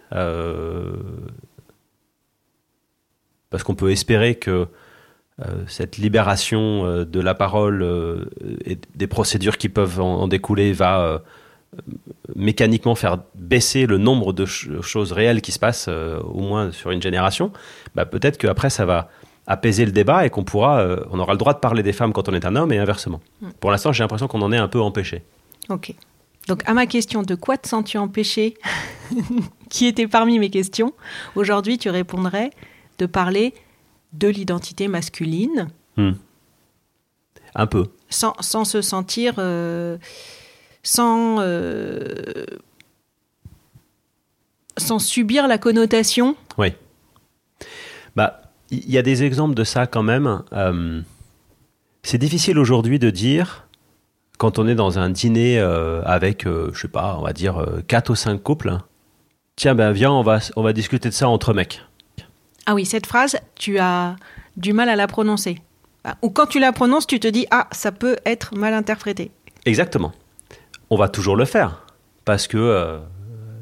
[3.50, 4.68] parce qu'on peut espérer que
[5.68, 8.26] cette libération euh, de la parole euh,
[8.66, 11.20] et des procédures qui peuvent en, en découler va euh,
[12.36, 16.72] mécaniquement faire baisser le nombre de ch- choses réelles qui se passent, euh, au moins
[16.72, 17.52] sur une génération,
[17.96, 19.10] bah, peut-être qu'après ça va
[19.48, 22.14] apaiser le débat et qu'on pourra, euh, on aura le droit de parler des femmes
[22.14, 23.20] quand on est un homme et inversement.
[23.60, 25.24] Pour l'instant, j'ai l'impression qu'on en est un peu empêché.
[25.70, 25.94] Ok.
[26.48, 28.56] Donc, à ma question de quoi te sens-tu empêché,
[29.70, 30.94] qui était parmi mes questions,
[31.36, 32.52] aujourd'hui, tu répondrais
[33.00, 33.54] de parler
[34.14, 35.68] de l'identité masculine
[37.56, 37.86] Un peu.
[38.10, 39.36] sans, sans se sentir.
[39.38, 39.98] euh,
[40.84, 41.38] sans.
[41.40, 42.46] euh,
[44.78, 46.36] sans subir la connotation.
[46.58, 46.74] Oui.
[48.16, 48.42] Bah,
[48.72, 50.42] il y a des exemples de ça quand même.
[50.54, 51.02] Euh,
[52.02, 53.68] c'est difficile aujourd'hui de dire,
[54.38, 58.16] quand on est dans un dîner avec, je sais pas, on va dire quatre ou
[58.16, 58.78] cinq couples,
[59.58, 61.82] tiens, ben viens, on va, on va discuter de ça entre mecs.
[62.72, 64.16] Ah oui, cette phrase, tu as
[64.56, 65.58] du mal à la prononcer.
[66.04, 69.32] Ah, Ou quand tu la prononces, tu te dis Ah, ça peut être mal interprété.
[69.66, 70.12] Exactement.
[70.92, 71.82] On va toujours le faire
[72.26, 73.00] parce que euh,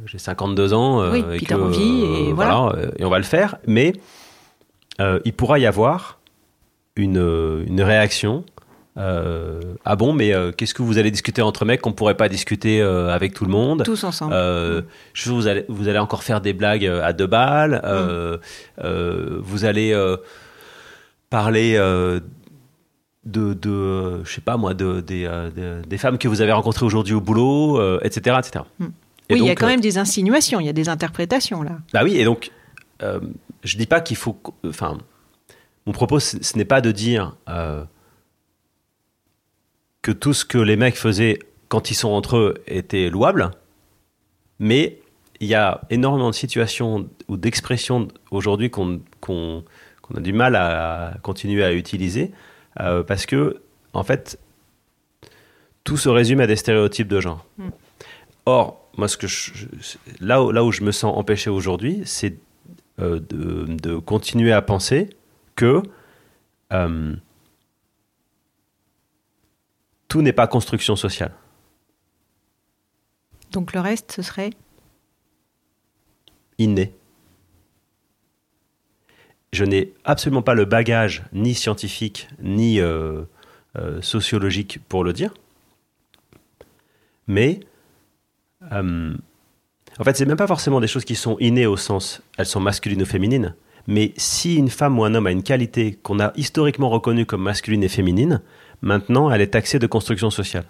[0.07, 2.65] j'ai 52 ans euh, Oui, et puis que envie, et voilà.
[2.75, 3.55] euh, et on va le faire.
[3.65, 3.93] Mais
[4.99, 6.19] euh, il pourra y avoir
[6.97, 8.43] une, euh, une réaction.
[8.97, 12.29] Euh, ah bon, mais euh, qu'est-ce que vous allez discuter entre mecs qu'on pourrait pas
[12.29, 13.83] discuter euh, avec tout le monde?
[13.83, 14.33] Tous ensemble.
[15.13, 17.79] je vous allez, vous allez encore faire des blagues à deux balles.
[17.83, 18.37] euh,
[19.41, 19.93] vous allez
[21.29, 26.51] parler de, de, je sais pas moi, de, des, de- des femmes que vous avez
[26.53, 28.65] rencontrées aujourd'hui au boulot, etc., etc.
[28.79, 28.87] oui,
[29.29, 31.77] Et il y a quand même des insinuations, il y a des interprétations là.
[31.93, 32.51] bah oui, et donc,
[33.01, 34.37] je dis pas qu'il faut.
[34.65, 34.97] Enfin,
[35.85, 37.35] mon propos, ce n'est pas de dire
[40.07, 43.51] que tout ce que les mecs faisaient quand ils sont entre eux était louable,
[44.57, 44.99] mais
[45.41, 49.63] il y a énormément de situations ou d'expressions aujourd'hui qu'on qu'on
[50.15, 52.31] a du mal à continuer à utiliser
[52.79, 54.39] euh, parce que, en fait,
[55.83, 57.45] tout se résume à des stéréotypes de genre.
[58.45, 59.51] Or, moi, ce que je-
[60.21, 62.37] là, où, là où je me sens empêché aujourd'hui, c'est
[63.01, 65.09] euh, de, de continuer à penser
[65.57, 65.83] que
[66.71, 67.13] euh,
[70.07, 71.33] tout n'est pas construction sociale.
[73.51, 74.51] Donc le reste, ce serait
[76.57, 76.93] inné.
[79.53, 83.23] Je n'ai absolument pas le bagage ni scientifique ni euh,
[83.77, 85.33] euh, sociologique pour le dire.
[87.27, 87.61] Mais
[88.71, 89.13] euh,
[89.99, 92.59] en fait, c'est même pas forcément des choses qui sont innées au sens elles sont
[92.59, 93.55] masculines ou féminines.
[93.87, 97.41] Mais si une femme ou un homme a une qualité qu'on a historiquement reconnue comme
[97.41, 98.41] masculine et féminine,
[98.81, 100.65] maintenant elle est taxée de construction sociale.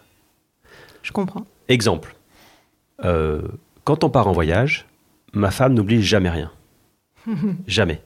[1.04, 1.46] Je comprends.
[1.68, 2.16] Exemple.
[3.04, 3.42] Euh,
[3.84, 4.86] quand on part en voyage,
[5.34, 6.52] ma femme n'oublie jamais rien.
[7.68, 8.02] jamais.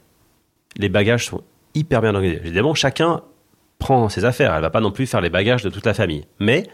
[0.77, 2.39] Les bagages sont hyper bien organisés.
[2.41, 3.21] Évidemment, chacun
[3.79, 4.53] prend ses affaires.
[4.53, 6.25] Elle va pas non plus faire les bagages de toute la famille.
[6.39, 6.67] Mais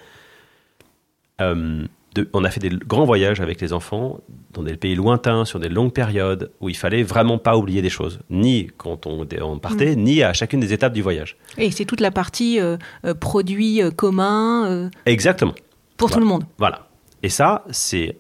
[1.42, 1.86] euh,
[2.18, 4.20] de- on a fait des grands voyages avec les enfants
[4.54, 7.90] dans des pays lointains, sur des longues périodes, où il fallait vraiment pas oublier des
[7.90, 8.20] choses.
[8.30, 11.38] Ni quand on, on partait, ni à chacune des étapes du voyage.
[11.58, 15.54] Et c'est toute la partie euh, euh, produit euh, commun euh, Exactement.
[15.98, 16.44] pour tout le monde.
[16.58, 16.88] Voilà.
[17.24, 18.16] Et ça, c'est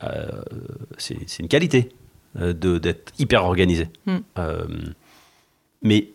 [1.40, 1.90] une qualité
[2.36, 3.88] de- d'être hyper organisé.
[4.06, 4.18] Mm.
[5.84, 6.10] Mais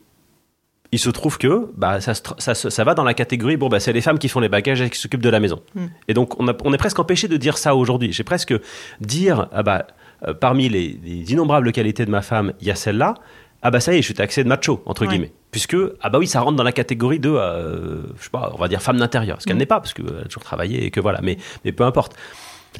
[0.92, 3.92] il se trouve que bah, ça, ça, ça va dans la catégorie bon bah c'est
[3.94, 5.62] les femmes qui font les bagages et qui s'occupent de la maison.
[5.74, 5.86] Mm.
[6.08, 8.12] Et donc on, a- on est presque empêché de dire ça aujourd'hui.
[8.12, 8.54] J'ai presque
[9.00, 9.86] dire ah bah
[10.28, 13.14] euh, parmi les, les innombrables qualités de ma femme, il y a celle-là.
[13.62, 15.08] Ah bah ça y est, je suis taxé de macho entre Ouais.
[15.08, 18.50] guillemets, puisque ah bah oui ça rentre dans la catégorie de euh, je sais pas
[18.54, 19.58] on va dire femme d'intérieur, ce qu'elle Mm.
[19.60, 22.14] n'est pas parce qu'elle a toujours travaillé et que voilà, mais mais peu importe.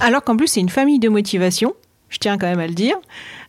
[0.01, 1.75] Alors qu'en plus, c'est une famille de motivation,
[2.09, 2.97] je tiens quand même à le dire,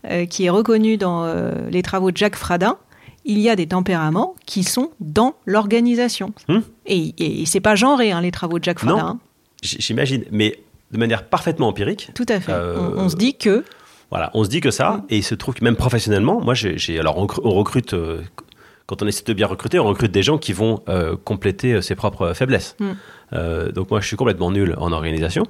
[0.10, 2.78] euh, qui est reconnue dans euh, les travaux de Jacques Fradin.
[3.26, 6.34] Il y a des tempéraments qui sont dans l'organisation.
[6.50, 6.60] Hmm.
[6.86, 8.80] Et, et c'est pas genré, hein, les travaux de Jacques.
[8.80, 8.98] Fradin.
[9.06, 9.20] hein.
[9.62, 10.60] J'imagine, mais
[10.92, 12.10] de manière parfaitement empirique.
[12.16, 12.52] Tout à fait.
[12.52, 13.64] Euh, On, on se dit que.
[14.10, 15.04] Voilà, on se dit que ça, Mm.
[15.10, 18.22] et il se trouve que même professionnellement, moi, j'ai, alors on, recru- on recrute, euh,
[18.86, 21.96] quand on essaie de bien recruter, on recrute des gens qui vont euh, compléter ses
[21.96, 22.76] propres faiblesses.
[22.80, 22.92] Mm.
[23.34, 25.46] Euh, donc moi, je suis complètement nul en organisation,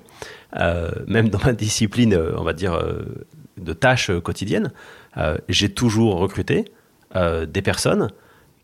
[0.55, 2.79] Euh, même dans ma discipline, on va dire,
[3.57, 4.71] de tâches quotidiennes,
[5.49, 6.65] j'ai toujours recruté
[7.15, 8.09] euh, des personnes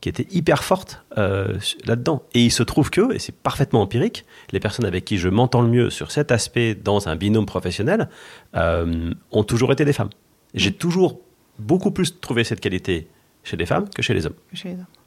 [0.02, 2.24] qui étaient hyper fortes euh, là-dedans.
[2.34, 5.62] Et il se trouve que, et c'est parfaitement empirique, les personnes avec qui je m'entends
[5.62, 8.08] le mieux sur cet aspect dans un binôme professionnel
[8.56, 10.10] euh, ont toujours été des femmes.
[10.54, 11.20] J'ai toujours
[11.60, 13.08] beaucoup plus trouvé cette qualité
[13.44, 14.36] chez les femmes que chez les hommes.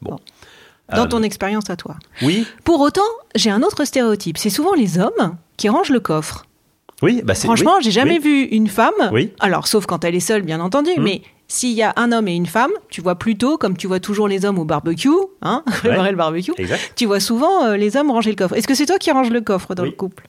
[0.02, 0.18] Bon.
[0.94, 1.96] Dans Euh, ton expérience à toi.
[2.22, 3.00] Oui, Pour autant,
[3.34, 4.36] j'ai un autre stéréotype.
[4.36, 6.44] C'est souvent les hommes qui rangent le coffre.
[7.00, 7.34] oui, bah.
[7.34, 8.24] Franchement, oui, j'ai jamais oui.
[8.24, 8.92] vu une femme.
[9.10, 9.32] Oui.
[9.40, 10.90] Alors, sauf quand elle est seule, bien entendu.
[10.98, 11.02] Mm.
[11.02, 11.22] Mais
[11.52, 14.26] s'il y a un homme et une femme, tu vois plutôt, comme tu vois toujours
[14.28, 15.08] les hommes au barbecue,
[15.42, 16.92] hein, préparer le barbecue, Exact.
[16.96, 18.54] tu vois souvent euh, les hommes ranger le coffre.
[18.56, 19.90] Est-ce que c'est toi qui ranges le coffre dans Oui.
[19.90, 20.26] le couple?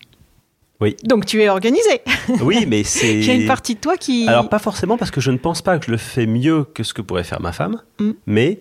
[0.82, 0.98] Oui.
[1.06, 2.02] Donc tu es organisé.
[2.42, 3.14] Oui, mais c'est.
[3.20, 4.28] Il y a une partie de toi qui.
[4.28, 6.84] Alors pas forcément parce que je ne pense pas que je le fais mieux que
[6.84, 8.12] ce que pourrait faire ma femme, Mm.
[8.28, 8.60] mais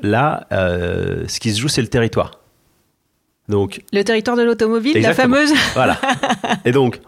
[0.00, 2.40] là, euh, ce qui se joue, c'est le territoire.
[3.48, 5.52] Donc Le territoire de l'automobile, la fameuse.
[5.74, 5.98] voilà.
[6.64, 7.00] Et donc,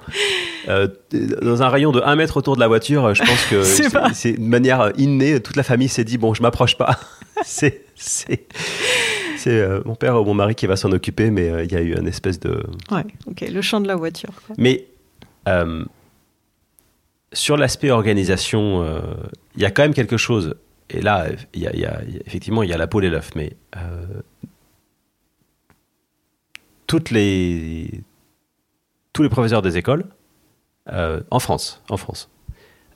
[0.69, 0.87] euh,
[1.41, 3.63] dans un rayon de 1 mètre autour de la voiture, je pense que
[4.13, 5.41] C'est de manière innée.
[5.41, 6.99] Toute la famille s'est dit bon, je m'approche pas.
[7.45, 8.47] c'est c'est
[9.39, 11.77] c'est euh, mon père ou mon mari qui va s'en occuper, mais euh, il y
[11.77, 14.31] a eu une espèce de Ouais, ok, le champ de la voiture.
[14.47, 14.55] quoi.
[14.59, 14.87] Mais
[15.49, 15.85] euh,
[17.33, 18.85] sur l'aspect organisation,
[19.57, 20.55] il y a quand même quelque chose.
[20.91, 23.05] Et là, y a, y a- il y a- effectivement, il y a la poule
[23.05, 23.57] et l'œuf, mais
[26.87, 28.03] toutes les,
[29.13, 30.07] tous les professeurs des écoles,
[30.93, 32.31] euh, en France, en France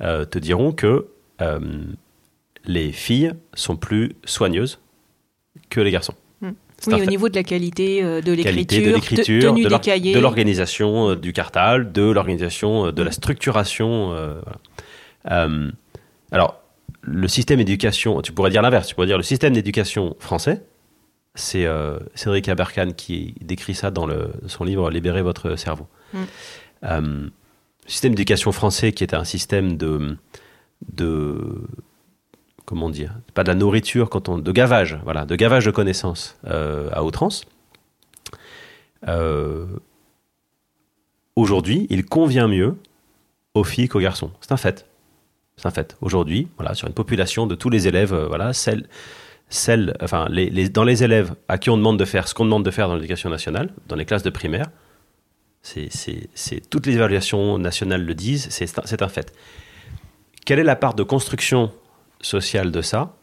[0.00, 1.08] euh, te diront que
[1.40, 1.58] euh,
[2.64, 4.80] les filles sont plus soigneuses
[5.68, 6.14] que les garçons.
[6.40, 6.48] Mm.
[6.48, 11.16] Un Oui, au niveau de la qualité euh, de l'écriture, de de de l'organisation euh,
[11.16, 14.14] du cartable, de l'organisation, euh, de la structuration.
[15.24, 15.48] voilà.
[16.32, 16.60] Alors,
[17.02, 20.62] le système d'éducation, tu pourrais dire l'inverse, tu pourrais dire le système d'éducation français,
[21.34, 25.86] c'est euh, Cédric Aberkan qui décrit ça dans le, son livre Libérez votre cerveau.
[26.12, 26.18] Mm.
[26.84, 30.16] Euh, le système d'éducation français qui est un système de,
[30.92, 31.62] de
[32.64, 36.38] comment dire, pas de la nourriture, quand on, de gavage, voilà, de gavage de connaissances
[36.46, 37.44] euh, à outrance.
[39.08, 39.66] Euh,
[41.36, 42.76] Aujourd'hui, il convient mieux
[43.54, 44.30] aux filles qu'aux garçons.
[44.40, 44.84] C'est un fait.
[45.56, 45.96] C'est un fait.
[46.02, 48.86] Aujourd'hui, voilà, sur une population de tous les élèves, voilà, celles,
[49.50, 52.44] celles, enfin, les, les- dans les élèves à qui on demande de faire ce qu'on
[52.44, 54.66] demande de faire dans l'éducation nationale, dans les classes de primaire,
[55.62, 55.90] c'est,
[56.70, 59.34] toutes les évaluations nationales le disent, c'est, un fait.
[60.46, 61.70] Quelle est la part de construction
[62.22, 63.16] sociale de ça?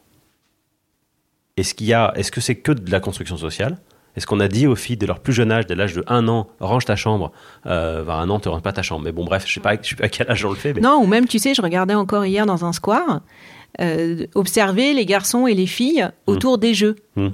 [1.56, 3.78] Est-ce qu'il y a, est-ce que c'est que de la construction sociale?
[4.14, 6.28] Est-ce qu'on a dit aux filles de leur plus jeune âge, dès l'âge de 1
[6.28, 7.32] an, range ta chambre
[7.66, 9.04] euh, un an, tu ranges pas ta chambre.
[9.04, 10.72] Mais bon, bref, je sais pas, je sais pas à quel âge on le fait.
[10.74, 13.20] Non, ou même, tu sais, je regardais encore hier dans un square,
[13.80, 16.96] euh, observer les garçons et les filles autour des jeux.
[17.16, 17.28] Mm.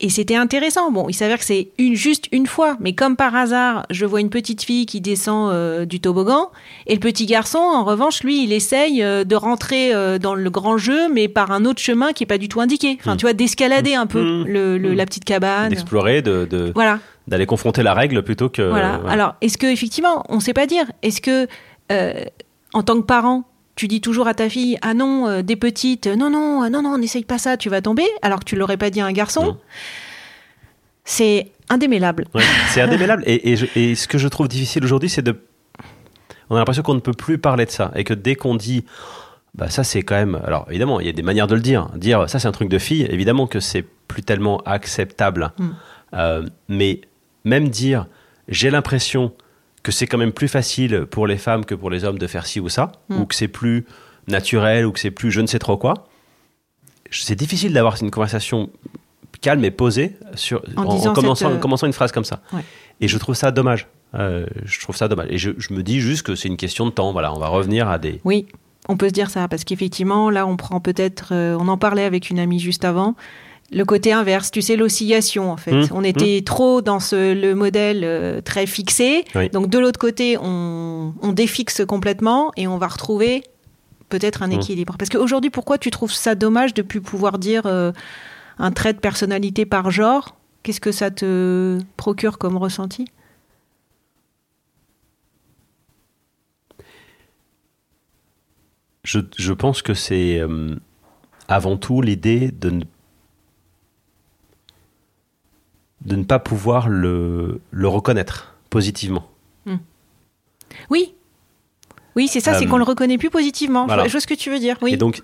[0.00, 0.90] Et c'était intéressant.
[0.90, 4.20] Bon, il s'avère que c'est une, juste une fois, mais comme par hasard, je vois
[4.20, 6.50] une petite fille qui descend euh, du toboggan,
[6.88, 10.50] et le petit garçon, en revanche, lui, il essaye euh, de rentrer euh, dans le
[10.50, 12.96] grand jeu, mais par un autre chemin qui est pas du tout indiqué.
[13.00, 13.18] Enfin, Mm.
[13.18, 15.68] tu vois, d'escalader un peu le, le- la petite cabane.
[15.70, 16.98] D'explorer, de, de- Voilà.
[17.28, 18.62] d'aller confronter la règle plutôt que.
[18.68, 18.98] Voilà.
[18.98, 19.12] voilà.
[19.12, 21.46] Alors, est-ce que effectivement, on ne sait pas dire Est-ce que,
[22.74, 23.44] en tant que parent,
[23.76, 26.82] tu dis toujours à ta fille Ah non, euh, des petites, non, non, euh, non,
[26.82, 29.12] non, n'essaye pas ça, tu vas tomber, alors que tu l'aurais pas dit à un
[29.12, 29.56] garçon.
[31.04, 32.26] C'est indémêlable.
[32.34, 33.22] Ouais, c'est indémêlable.
[33.26, 35.38] Et, et je- et ce que je trouve difficile aujourd'hui, c'est de.
[36.50, 37.90] On a l'impression qu'on ne peut plus parler de ça.
[37.94, 38.84] Et que dès qu'on dit.
[39.56, 41.88] Bah ça c'est quand même alors évidemment il y a des manières de le dire
[41.94, 45.68] dire ça c'est un truc de fille évidemment que c'est plus tellement acceptable Mm.
[46.14, 47.02] Euh, mais
[47.44, 48.08] même dire
[48.48, 49.32] j'ai l'impression
[49.84, 52.46] que c'est quand même plus facile pour les femmes que pour les hommes de faire
[52.46, 53.20] ci ou ça Mm.
[53.20, 53.84] ou que c'est plus
[54.26, 56.08] naturel ou que c'est plus je ne sais trop quoi
[57.10, 58.70] c'est difficile d'avoir une conversation
[59.40, 62.10] calme et posée sur, En en, en disant commençant, cette, euh, en commençant une phrase
[62.12, 62.40] comme ça.
[62.52, 62.62] Ouais.
[63.00, 63.86] Et je trouve ça dommage.
[64.14, 65.26] Euh, je trouve ça dommage.
[65.30, 67.12] Et je, je me dis juste que c'est une question de temps.
[67.12, 68.20] Voilà, on va revenir à des.
[68.24, 68.46] Oui,
[68.88, 71.28] on peut se dire ça, parce qu'effectivement, là, on prend peut-être.
[71.32, 73.14] euh, on en parlait avec une amie juste avant.
[73.72, 75.72] Le côté inverse, tu sais, l'oscillation en fait.
[75.72, 79.24] Mmh, on était trop dans ce, le modèle euh, très fixé.
[79.34, 79.48] Oui.
[79.50, 83.42] Donc de l'autre côté, on, on défixe complètement et on va retrouver
[84.10, 84.52] peut-être un Mmh.
[84.52, 84.94] équilibre.
[84.98, 87.90] Parce qu'aujourd'hui, pourquoi tu trouves ça dommage de plus pouvoir dire euh,
[88.58, 90.36] un trait de personnalité par genre?
[90.62, 93.06] Qu'est-ce que ça te procure comme ressenti?
[99.02, 100.76] Je, je pense que c'est euh,
[101.48, 102.84] avant tout l'idée de ne,
[106.04, 109.24] de ne pas pouvoir le, le reconnaître positivement.
[110.90, 111.14] Oui.
[112.16, 113.82] Oui, c'est ça, c'est Euh, qu'on le reconnaît plus positivement.
[113.82, 114.02] Je voilà.
[114.02, 114.76] vois- Je vois ce que tu veux dire.
[114.82, 114.92] Oui.
[114.94, 115.22] Et donc,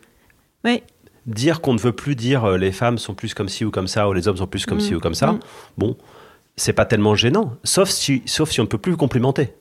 [1.26, 3.88] dire qu'on ne veut plus dire euh, les femmes sont plus comme ci ou comme
[3.88, 4.80] ça, ou les hommes sont plus comme Mm.
[4.80, 5.40] ci ou comme ça, Mm.
[5.78, 5.96] bon,
[6.56, 9.52] c'est pas tellement gênant, sauf si, sauf si on ne peut plus complimenter.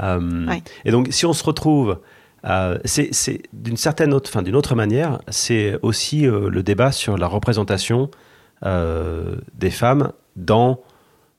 [0.00, 0.62] Euh, Ouais.
[0.84, 1.98] Et donc, si on se retrouve,
[2.44, 3.10] euh, c'est
[3.52, 8.10] d'une certaine autre, enfin, d'une autre manière, c'est aussi euh, le débat sur la représentation
[8.62, 10.80] des femmes dans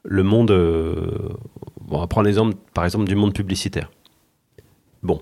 [0.03, 0.51] le monde.
[0.51, 0.95] euh,
[1.81, 3.89] bon, on va prendre l'exemple, par exemple, du monde publicitaire.
[5.03, 5.21] Bon.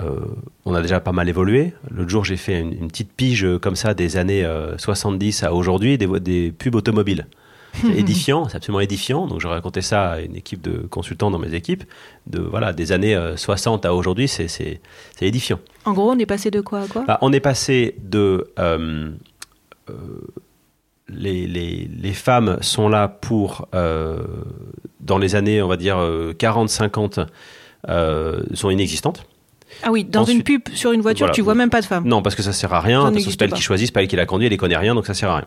[0.00, 0.20] Euh,
[0.64, 1.74] on a déjà pas mal évolué.
[1.90, 5.42] L'autre jour, j'ai fait une, une petite pige euh, comme ça des années euh, 70
[5.44, 7.26] à aujourd'hui, des, des pubs automobiles.
[7.80, 9.26] C'est édifiant, c'est absolument édifiant.
[9.26, 11.84] Donc, je racontais ça à une équipe de consultants dans mes équipes.
[12.26, 14.82] De, voilà, des années euh, 60 à aujourd'hui, c'est- c'est
[15.16, 15.58] c'est édifiant.
[15.86, 17.04] En gros, on est passé de quoi à quoi?
[17.06, 18.50] Bah, on est passé de.
[18.58, 19.12] euh,
[19.88, 19.94] euh,
[21.08, 23.68] les, les- les femmes sont là pour.
[23.74, 24.22] euh,
[25.00, 25.96] dans les années, on va dire,
[26.38, 27.26] 40-50,
[27.88, 29.24] euh, sont inexistantes.
[29.82, 31.34] Ah oui, dans Ensuite- une pub sur une voiture, Voilà.
[31.34, 32.06] tu vois même pas de femme.
[32.06, 33.10] Non, parce que ça sert à rien.
[33.18, 34.94] C'est pas elle qui choisit, c'est pas elle qui la conduit, elle ne connaît rien,
[34.94, 35.46] donc ça sert à rien.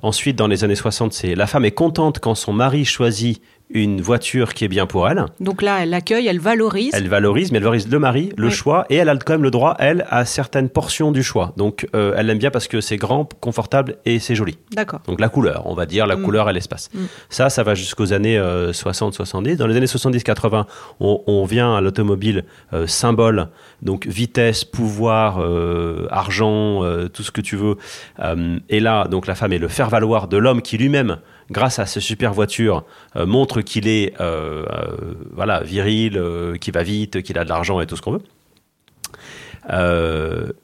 [0.00, 4.00] Ensuite, dans les années 60, c'est la femme est contente quand son mari choisit une
[4.02, 5.24] voiture qui est bien pour elle.
[5.40, 6.90] Donc là, elle l'accueille, elle valorise.
[6.92, 8.52] Elle valorise, mais elle valorise le mari, le Oui.
[8.52, 11.52] choix, et elle a quand même le droit, elle, à certaines portions du choix.
[11.56, 14.58] Donc, euh, elle l'aime bien parce que c'est grand, confortable et c'est joli.
[14.72, 15.00] D'accord.
[15.08, 16.22] Donc, la couleur, on va dire, la Mm.
[16.22, 16.90] couleur et l'espace.
[16.94, 16.98] Mm.
[17.30, 18.38] Ça, ça va jusqu'aux années
[18.72, 19.56] 60-70.
[19.56, 20.66] Dans les années 70-80,
[21.00, 22.44] on, on vient à l'automobile
[22.74, 23.48] euh, symbole,
[23.82, 27.76] donc vitesse, pouvoir, euh, argent, euh, tout ce que tu veux.
[28.20, 31.16] Euh, et là, donc, la femme est le faire-valoir de l'homme qui lui-même
[31.50, 32.84] grâce à ces super voitures,
[33.16, 36.20] euh, montre qu'il est euh, euh, voilà, viril,
[36.60, 38.22] qu'il va vite, qu'il a de l'argent et tout ce qu'on veut.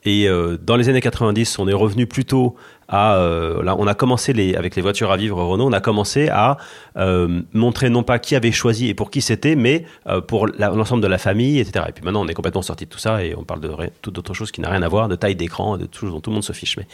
[0.05, 0.29] Et
[0.63, 2.57] dans les années 90, on est revenu plutôt
[2.91, 3.17] à.
[3.17, 6.29] euh, là, on a commencé les, avec les voitures à vivre Renault, on a commencé
[6.29, 6.59] à
[6.97, 11.03] euh, montrer non pas qui avait choisi et pour qui c'était, mais euh, pour l'ensemble
[11.03, 11.87] de la famille, etc.
[11.89, 13.71] Et puis maintenant, on est complètement sorti de tout ça et on parle de
[14.03, 16.31] toute autre chose qui n'a rien à voir, de taille d'écran, de tout dont tout
[16.31, 16.77] le monde se fiche.
[16.77, 16.87] Mais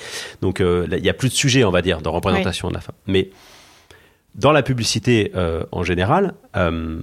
[0.42, 2.94] donc, il n'y a plus de sujet, on va dire, de représentation de la femme.
[3.06, 3.30] Mais
[4.36, 7.00] dans la publicité euh, en général, euh,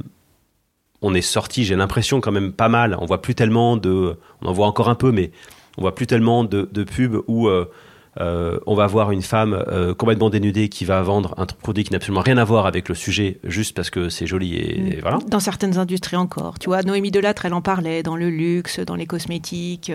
[1.02, 2.96] on est sorti, j'ai l'impression quand même pas mal.
[3.00, 5.32] On voit plus tellement de, on en voit encore un peu, mais
[5.78, 7.66] on voit plus tellement de, de pubs où euh,
[8.68, 9.66] on va voir une femme
[9.98, 12.96] complètement dénudée qui va vendre un produit qui n'a absolument rien à voir avec le
[12.96, 15.18] sujet, juste parce que c'est joli et, et voilà.
[15.28, 16.60] Dans certaines industries encore.
[16.60, 19.92] Tu vois, Noémie Delattre, elle en parlait dans le luxe, dans les cosmétiques.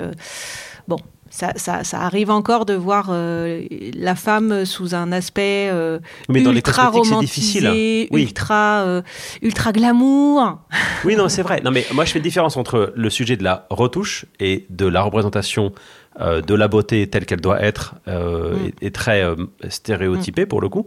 [0.89, 0.99] bon,
[1.31, 3.63] ça, ça, ça arrive encore de voir euh,
[3.95, 5.99] la femme sous un aspect euh,
[6.29, 8.09] Mais dans les ultra c'est romantisé, difficile.
[8.11, 8.23] Oui.
[8.23, 9.03] ultra, euh,
[9.43, 10.59] ultra glamour.
[11.05, 11.61] Oui, non, c'est vrai.
[11.65, 14.87] Non, mais moi, je fais une différence entre le sujet de la retouche et de
[14.87, 15.73] la représentation
[16.21, 18.67] euh, de la beauté telle qu'elle doit être Mm.
[18.83, 19.25] et, et très
[19.69, 20.87] stéréotypée pour le coup,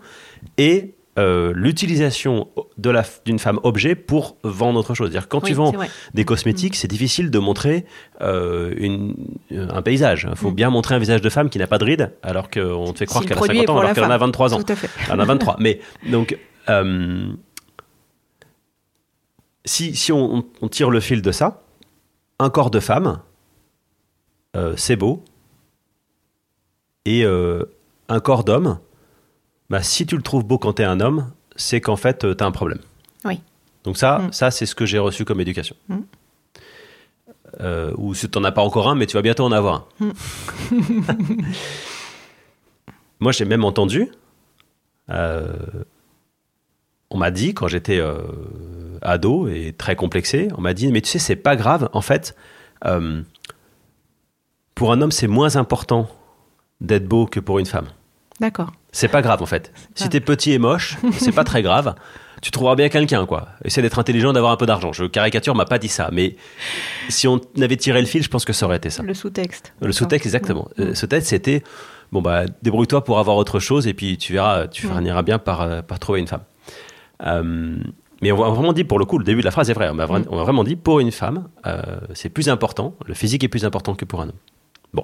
[0.57, 2.47] et euh, l'utilisation
[3.25, 5.09] d'une femme objet pour vendre autre chose.
[5.11, 5.71] C'est-à-dire quand Oui, tu vends
[6.13, 7.85] des cosmétiques, c'est difficile de montrer
[8.21, 9.15] euh, une,
[9.51, 10.27] un paysage.
[10.29, 10.55] Il faut Mm.
[10.55, 13.05] bien montrer un visage de femme qui n'a pas de rides, alors qu'on te fait
[13.05, 14.27] croire Si qu'elle a produit 50 est ans alors qu'elle en a femme.
[14.27, 14.63] 23 ans.
[14.63, 14.89] Tout à fait.
[15.07, 15.57] Elle en a 23.
[15.59, 16.37] Mais donc,
[16.69, 17.31] euh,
[19.65, 21.61] si, si on, tire le fil de ça,
[22.39, 23.19] un corps de femme,
[24.55, 25.23] euh, c'est beau.
[27.05, 27.63] Et euh,
[28.09, 28.79] un corps d'homme,
[29.71, 32.43] bah, si tu le trouves beau quand tu es un homme, c'est qu'en fait, tu
[32.43, 32.79] as un problème.
[33.25, 33.39] Oui.
[33.85, 34.33] Donc ça, Mm.
[34.33, 35.75] ça c'est ce que j'ai reçu comme éducation.
[35.87, 35.97] Mm.
[37.61, 39.87] Euh, ou si tu n'en as pas encore un, mais tu vas bientôt en avoir
[39.99, 40.05] un.
[40.05, 40.11] Mm.
[43.21, 44.09] Moi, j'ai même entendu,
[45.09, 45.53] euh,
[47.09, 48.17] on m'a dit quand j'étais euh,
[49.01, 52.35] ado et très complexé, on m'a dit, mais tu sais, c'est pas grave, en fait,
[52.85, 53.21] euh,
[54.75, 56.09] pour un homme, c'est moins important
[56.81, 57.87] d'être beau que pour une femme.
[58.39, 58.71] D'accord.
[58.91, 59.71] C'est pas grave en fait.
[59.95, 61.95] Si t'es petit et moche, c'est pas très grave.
[62.41, 63.49] Tu trouveras bien quelqu'un quoi.
[63.63, 64.91] Essaie d'être intelligent, d'avoir un peu d'argent.
[64.91, 66.35] Je caricature, m'a pas dit ça, mais
[67.07, 69.03] si on avait tiré le fil, je pense que ça aurait été ça.
[69.03, 69.73] Le sous-texte.
[69.81, 70.67] Le sous-texte exactement.
[70.79, 71.63] Euh, Le sous-texte c'était
[72.11, 75.61] bon bah débrouille-toi pour avoir autre chose et puis tu verras, tu finiras bien par
[75.61, 76.41] euh, par trouver une femme.
[77.25, 77.77] Euh,
[78.23, 79.89] mais on m'a vraiment dit pour le coup, le début de la phrase est vrai.
[79.89, 80.23] On m'a Mm.
[80.29, 81.81] vraiment dit pour une femme, euh,
[82.13, 82.95] c'est plus important.
[83.05, 85.01] Le physique est plus important que pour un homme.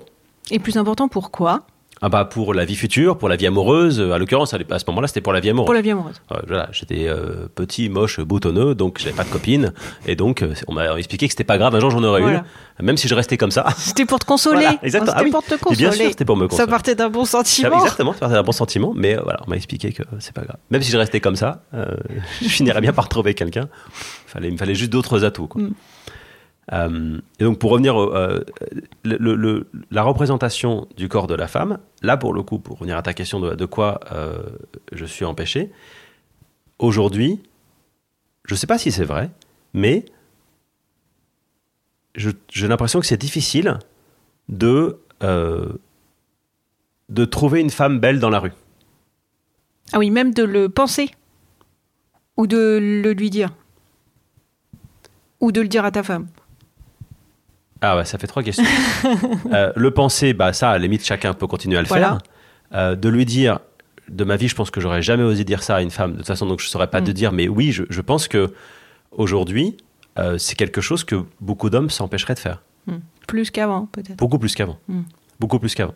[0.50, 1.64] Et plus important, pourquoi
[2.02, 4.00] Ah bah pour la vie future, pour la vie amoureuse.
[4.00, 5.66] À l'occurrence, à ce moment-là, c'était pour la vie amoureuse.
[5.66, 6.16] Pour la vie amoureuse.
[6.32, 9.74] Euh, voilà, j'étais euh, petit, moche, boutonneux, donc j'avais pas de copine,
[10.06, 12.44] et donc euh, on m'a expliqué que c'était pas grave, un jour j'en aurais Voilà.
[12.80, 13.66] une, même si je restais comme ça.
[13.78, 14.62] C'était pour te consoler.
[14.62, 15.12] Voilà, exactement.
[15.12, 15.32] C'était Ah oui.
[15.32, 15.78] pour te Et consoler.
[15.78, 16.70] bien sûr, c'était pour me Ça consoler.
[16.70, 17.78] partait d'un bon Ça, sentiment.
[17.80, 20.44] exactement, ça partait d'un bon sentiment, mais euh, voilà, on m'a expliqué que c'est pas
[20.44, 20.58] grave.
[20.70, 21.86] Même si je restais comme ça, euh,
[22.42, 23.70] je finirais bien par trouver quelqu'un.
[24.28, 25.48] Fallait, il me fallait juste d'autres atouts.
[25.48, 25.62] quoi.
[25.64, 25.72] Mm.
[26.74, 28.44] Euh, et donc pour revenir, au, euh,
[29.04, 33.14] la représentation du corps de la femme, là pour le coup, pour revenir à ta
[33.14, 34.44] question de, quoi euh,
[34.92, 35.72] je suis empêché,
[36.80, 37.42] aujourd'hui,
[38.46, 39.30] je sais pas si c'est vrai,
[39.74, 40.06] mais
[42.16, 43.78] j'ai l'impression que c'est difficile
[44.50, 48.54] de, de trouver une femme belle dans la rue.
[49.94, 51.12] Ah oui, même de le penser.
[52.36, 53.54] Ou de le lui dire.
[55.40, 56.28] Ou de le dire à ta femme.
[57.82, 58.64] Ah ouais, ça fait trois questions.
[59.54, 62.08] Euh, le penser, bah ça, à la limite, chacun peut continuer à le Voilà.
[62.10, 62.18] faire.
[62.74, 63.60] Euh, de lui dire,
[64.10, 66.14] de ma vie, je pense que j'aurais jamais osé dire ça à une femme.
[66.14, 67.06] De toute façon, donc je saurais pas Mm.
[67.06, 68.54] te dire, mais oui, je, je pense que
[69.12, 69.78] aujourd'hui,
[70.20, 72.62] euh, c'est quelque chose que beaucoup d'hommes s'empêcheraient de faire.
[72.88, 72.98] Hmm.
[73.28, 74.18] Plus qu'avant, peut-être.
[74.18, 74.78] Beaucoup plus qu'avant.
[74.88, 75.02] Mm.
[75.40, 75.94] Beaucoup plus qu'avant.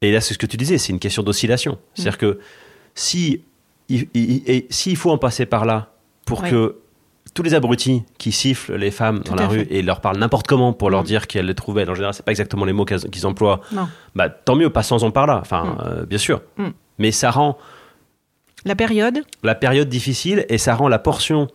[0.00, 1.78] Et là, c'est ce que tu disais, c'est une question d'oscillation.
[1.94, 2.40] C'est-à-dire que
[2.94, 3.42] si
[3.88, 5.92] il, il- et s'il faut en passer par là
[6.26, 6.76] pour que
[7.34, 10.72] tous les abrutis qui sifflent les femmes dans la rue et leur parlent n'importe comment
[10.72, 11.06] pour leur Mm.
[11.06, 13.88] dire qu'elles les trouvent belles, en général, c'est pas exactement les mots qu'ils emploient, Non.
[14.14, 15.38] bah, tant mieux, passons-en par là.
[15.40, 15.78] Enfin, Mm.
[15.86, 16.42] euh, bien sûr.
[16.58, 16.68] Mm.
[16.98, 17.56] Mais ça rend
[18.64, 21.48] La période la période difficile et ça rend la portion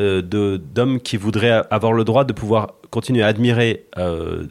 [0.00, 4.46] euh, de d'hommes qui voudraient avoir le droit de pouvoir continuer à admirer euh,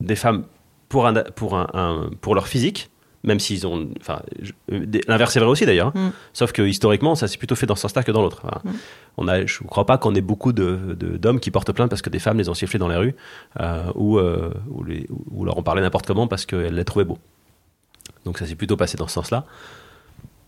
[0.00, 0.44] des femmes
[0.88, 2.90] pour, un, pour, un, un- pour leur physique,
[3.24, 3.88] même s'ils ont.
[4.00, 4.20] Enfin,
[4.72, 5.92] euh, l'inverse est vrai aussi d'ailleurs.
[5.94, 6.08] hein.
[6.08, 6.12] Mm.
[6.32, 8.42] Sauf que historiquement, ça s'est plutôt fait dans ce sens-là que dans l'autre.
[8.44, 8.70] Enfin, Mm.
[9.18, 11.88] on a, je ne crois pas qu'on ait beaucoup de- de- d'hommes qui portent plainte
[11.90, 13.14] parce que des femmes les ont sifflés dans les rues
[13.60, 17.04] euh, ou, euh, ou, les- ou leur ont parlé n'importe comment parce qu'elles les trouvaient
[17.04, 17.18] beaux.
[18.24, 19.44] Donc ça s'est plutôt passé dans ce sens-là.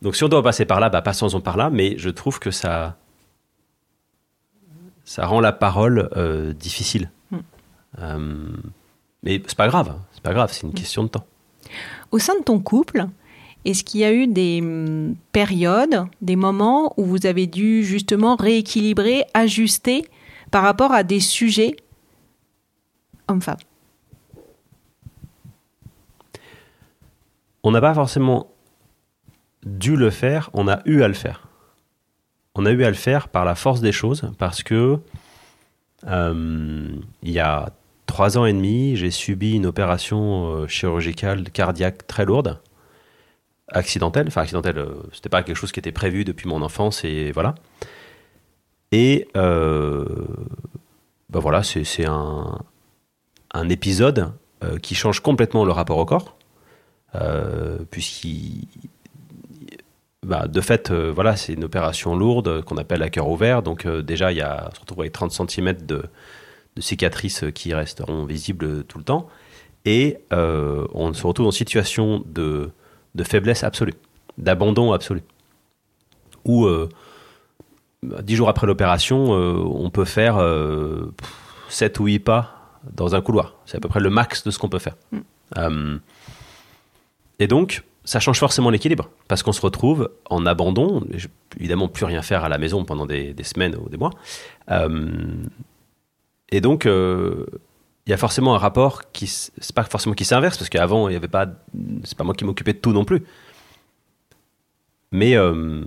[0.02, 2.50] Donc si on doit passer par là, bah, passons-en par là, mais je trouve que
[2.50, 2.96] ça,
[5.04, 7.10] ça rend la parole euh, difficile.
[7.30, 7.36] Mm.
[8.00, 8.48] Euh,
[9.22, 11.26] mais c'est pas grave, c'est pas grave, c'est une question de temps.
[12.14, 13.08] Au sein de ton couple,
[13.64, 18.36] est-ce qu'il y a eu des hum, périodes, des moments où vous avez dû justement
[18.36, 20.06] rééquilibrer, ajuster
[20.52, 21.74] par rapport à des sujets
[23.26, 23.56] hommes-femmes?
[27.64, 28.46] On n'a pas forcément
[29.66, 31.48] dû le faire, on a eu à le faire.
[32.54, 35.00] On a eu à le faire par la force des choses, parce que
[36.06, 37.72] euh, il y a
[38.14, 42.60] trois ans et demi, j'ai subi une opération euh, chirurgicale cardiaque très lourde,
[43.66, 44.28] accidentelle.
[44.28, 47.56] Enfin, accidentelle, euh, c'était pas quelque chose qui était prévu depuis mon enfance, et voilà.
[48.92, 50.06] Et ben
[51.28, 52.60] voilà, c'est un,
[53.68, 54.30] épisode
[54.80, 56.36] qui change complètement le rapport au corps.
[57.16, 58.68] Euh, puisqu'il
[60.24, 63.62] bah, de fait, voilà, c'est une opération lourde qu'on appelle à cœur ouvert.
[63.64, 66.04] Donc déjà, il y a, on se retrouve avec 30 cm de,
[66.76, 69.28] de cicatrices qui resteront visibles tout le temps.
[69.84, 72.70] Et euh, on se retrouve en situation de,
[73.14, 73.94] de faiblesse absolue,
[74.38, 75.22] d'abandon absolu.
[76.44, 76.88] Où, euh,
[78.02, 80.38] bah, dix jours après l'opération, euh, on peut faire
[81.68, 83.54] 7 ou 8 pas dans un couloir.
[83.66, 84.96] C'est à peu près le max de ce qu'on peut faire.
[85.58, 85.98] Euh,
[87.38, 91.02] et donc, ça change forcément l'équilibre, parce qu'on se retrouve en abandon,
[91.58, 94.10] évidemment plus rien faire à la maison pendant des, des semaines ou des mois.
[94.70, 95.10] Euh,
[96.50, 97.46] et donc, euh,
[98.06, 101.14] il y a forcément un rapport qui, c'est pas forcément qui s'inverse, parce qu'avant, il
[101.14, 101.46] y avait pas,
[102.04, 103.24] c'est pas moi qui m'occupais de tout non plus.
[105.10, 105.82] Mais euh,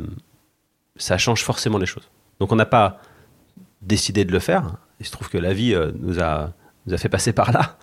[0.96, 2.10] ça change forcément les choses.
[2.40, 3.00] Donc, on n'a pas
[3.82, 4.78] décidé de le faire.
[5.00, 6.54] Il se trouve que la vie euh, nous, a,
[6.86, 7.78] nous a fait passer par là.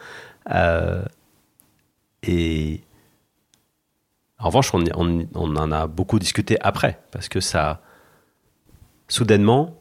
[2.23, 2.81] Et
[4.39, 7.81] en revanche, on- on en a beaucoup discuté après, parce que ça,
[9.09, 9.81] soudainement,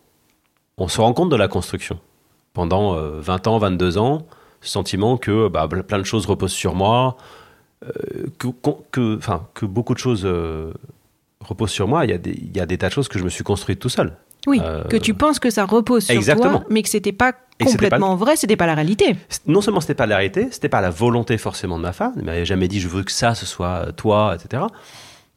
[0.78, 2.00] on se rend compte de la construction.
[2.54, 4.26] Pendant euh, 20 ans, 22 ans,
[4.62, 7.18] ce sentiment que bah, plein de choses reposent sur moi,
[7.86, 7.90] euh,
[8.38, 8.48] que,
[8.92, 10.72] que, enfin, que beaucoup de choses euh,
[11.42, 12.06] reposent sur moi.
[12.06, 13.44] Il y, a des, il y a des tas de choses que je me suis
[13.44, 14.14] construite tout seul.
[14.46, 16.60] Oui, Euh, que tu penses que ça repose sur Exactement.
[16.60, 17.32] toi, mais que c'était pas
[17.62, 19.16] c'était pas complètement vrai, c'était pas la réalité.
[19.48, 22.26] non seulement c'était pas la réalité, c'était pas la volonté forcément de ma femme, elle
[22.26, 24.64] m'avait jamais dit je veux que ça ce soit toi, etc.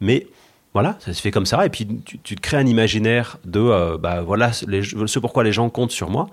[0.00, 0.26] Mais
[0.74, 3.60] voilà, ça se fait comme ça, et puis tu, tu te crées un imaginaire de
[3.60, 6.26] euh, bah voilà les- ce pourquoi les gens comptent sur moi,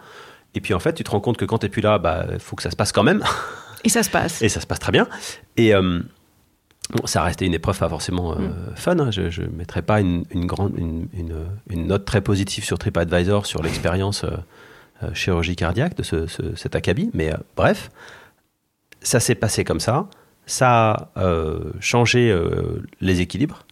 [0.56, 2.56] et puis en fait tu te rends compte que quand t'es plus là, bah faut
[2.56, 3.24] que ça se passe quand même,
[3.84, 4.42] Et ça se passe.
[4.42, 5.08] et ça se passe très bien.
[5.58, 6.00] Et euh,
[6.92, 8.76] bon, ça a resté une épreuve pas forcément euh, Mm.
[8.76, 9.00] fun.
[9.00, 9.12] hein.
[9.12, 13.46] Je ne mettrai pas une, une grande, une, une- une note très positive sur TripAdvisor
[13.46, 14.30] sur l'expérience euh,
[15.04, 17.10] euh, chirurgie cardiaque de ce, ce- cet acabit.
[17.14, 17.90] Mais bref,
[19.02, 20.08] ça s'est passé comme ça.
[20.46, 21.34] ça a
[21.80, 22.34] changé
[23.02, 23.66] les équilibres.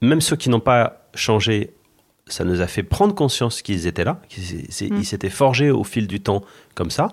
[0.00, 1.72] Même ceux qui n'ont pas changé,
[2.26, 5.02] ça nous a fait prendre conscience qu'ils étaient là, qu'ils Mm.
[5.02, 6.42] s'étaient forgés au fil du temps
[6.74, 7.08] comme ça.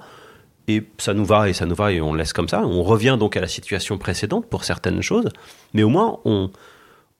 [0.67, 2.61] Et ça nous va et ça nous va et on laisse comme ça.
[2.63, 5.27] On revient donc à la situation précédente pour certaines choses,
[5.73, 6.51] mais au moins on,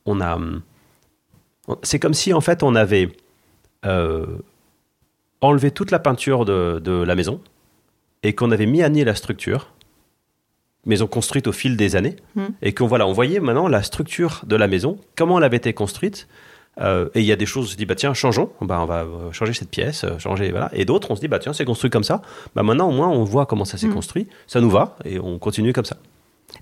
[0.06, 0.38] on a.
[1.84, 3.10] C'est comme si en fait on avait
[3.86, 4.26] euh,
[5.42, 7.42] enlevé toute la peinture de, de la maison
[8.24, 9.72] et qu'on avait mis à nu la structure,
[10.86, 12.46] maison construite au fil des années, Mm.
[12.62, 15.74] et qu'on voilà, on voyait maintenant la structure de la maison, comment elle avait été
[15.74, 16.28] construite.
[16.80, 18.86] Euh, et il y a des choses, on se dit, bah tiens, changeons, bah, on
[18.86, 20.70] va euh, changer cette pièce, euh, changer, voilà.
[20.74, 22.22] Et d'autres, on se dit, bah tiens, c'est construit comme ça.
[22.56, 23.94] Bah maintenant, au moins, on voit comment ça s'est Mm.
[23.94, 25.98] construit, ça nous va, et on continue comme ça.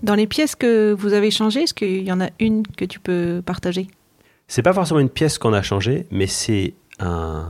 [0.03, 2.99] Dans les pièces que vous avez changées, est-ce qu'il y en a une que tu
[2.99, 3.87] peux partager?
[4.47, 7.49] C'est pas forcément une pièce qu'on a changée, mais c'est un,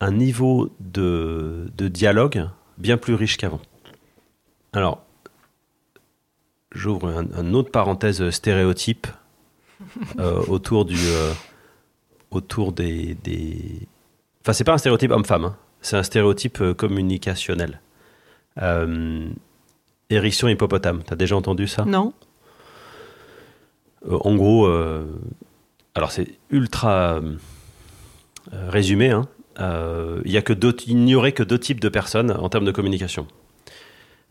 [0.00, 3.60] un niveau de, de dialogue bien plus riche qu'avant.
[4.72, 5.02] Alors,
[6.72, 9.06] j'ouvre un, un autre parenthèse stéréotype
[10.18, 11.32] euh, autour du euh,
[12.30, 13.88] autour des, des...
[14.42, 15.56] enfin c'est pas un stéréotype homme-femme, hein.
[15.80, 17.80] c'est un stéréotype euh, communicationnel.
[20.10, 21.84] Hérisson hippopotame, t'as déjà entendu ça?
[21.84, 22.12] Non
[24.08, 24.66] en gros,
[25.94, 27.20] alors c'est ultra
[28.52, 29.10] résumé.
[29.10, 29.28] hein.
[30.24, 32.64] Il y a que deux, il n'y aurait que deux types de personnes en termes
[32.64, 33.26] de communication.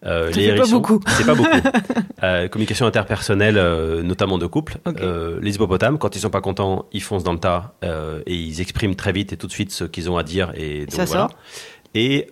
[0.05, 0.99] Euh, Ça fait pas beaucoup.
[1.07, 1.57] C'est pas beaucoup.
[2.23, 4.77] Euh, communication interpersonnelle, euh, notamment de couple.
[5.39, 7.75] Les hippopotames, quand ils sont pas contents, ils foncent dans le tas
[8.25, 10.51] et ils expriment très vite et tout de suite ce qu'ils ont à dire.
[10.55, 11.21] Et donc, Ça voilà.
[11.29, 11.37] sort?
[11.93, 12.27] Et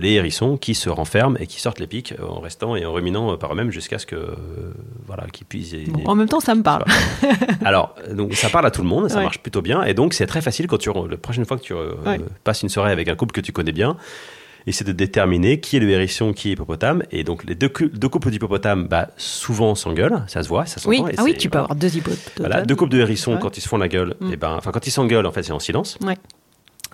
[0.00, 3.36] les hérissons qui se renferment et qui sortent les pics en restant et en ruminant
[3.36, 4.16] par eux-mêmes jusqu'à ce que
[5.06, 5.74] voilà qu'ils puissent.
[5.86, 6.84] Bon, En même temps, ça me parle.
[7.64, 9.22] Alors, donc ça parle à tout le monde, ça Ouais.
[9.22, 11.72] marche plutôt bien, et donc c'est très facile quand tu la prochaine fois que tu
[11.72, 12.20] Ouais.
[12.42, 13.96] passes une soirée avec un couple que tu connais bien,
[14.66, 17.70] et c'est de déterminer qui est le hérisson, qui est hippopotame, et donc les deux,
[17.92, 20.90] deux couples d'hippopotames, bah, souvent s'engueulent, ça se voit, ça s'entend.
[21.04, 21.88] Oui, et ah oui, tu peux avoir deux.
[22.38, 23.38] Voilà, deux couples de hérissons, Ouais.
[23.40, 24.32] quand ils se font la gueule, Mm.
[24.32, 26.16] et ben, enfin quand ils s'engueulent, en fait, c'est en silence, Ouais.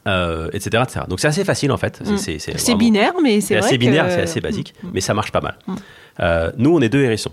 [0.06, 1.00] euh, etc., etc.
[1.08, 2.02] Donc c'est assez facile en fait.
[2.16, 2.78] C'est- Mm.
[2.78, 4.88] Binaire, mais c'est assez binaire, c'est assez basique, Mm.
[4.94, 5.56] mais ça marche pas mal.
[6.20, 7.32] Euh, nous, on est deux hérissons.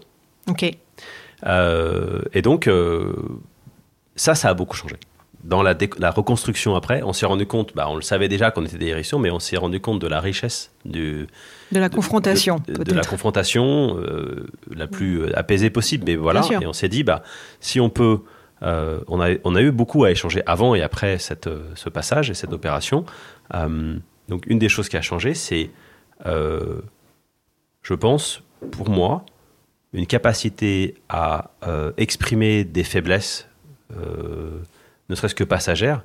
[0.49, 0.65] Ok.
[1.45, 2.69] Euh, et donc,
[4.15, 4.95] ça, ça a beaucoup changé.
[5.43, 5.75] Dans la,
[6.11, 9.19] reconstruction après, on s'est rendu compte, bah, on le savait déjà qu'on était des hérissons,
[9.19, 11.27] mais on s'est rendu compte de la richesse du,
[11.73, 12.95] De la confrontation, de, de- de peut-être.
[12.95, 16.05] la confrontation euh, la plus euh, apaisée possible.
[16.07, 17.23] Mais voilà, et on s'est dit, bah,
[17.59, 18.19] si on peut,
[18.61, 22.29] euh, on, a, on a eu beaucoup à échanger avant et après cette, ce passage
[22.29, 23.03] et cette opération.
[23.53, 23.97] Euh,
[24.29, 25.69] donc, une des choses qui a changé, c'est,
[26.25, 28.41] je pense,
[28.71, 29.25] pour moi,
[29.91, 31.51] une capacité à
[31.97, 33.47] exprimer des faiblesses,
[33.97, 34.59] euh,
[35.09, 36.03] ne serait-ce que passagères,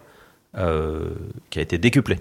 [0.57, 1.11] euh,
[1.51, 2.17] qui a été décuplée.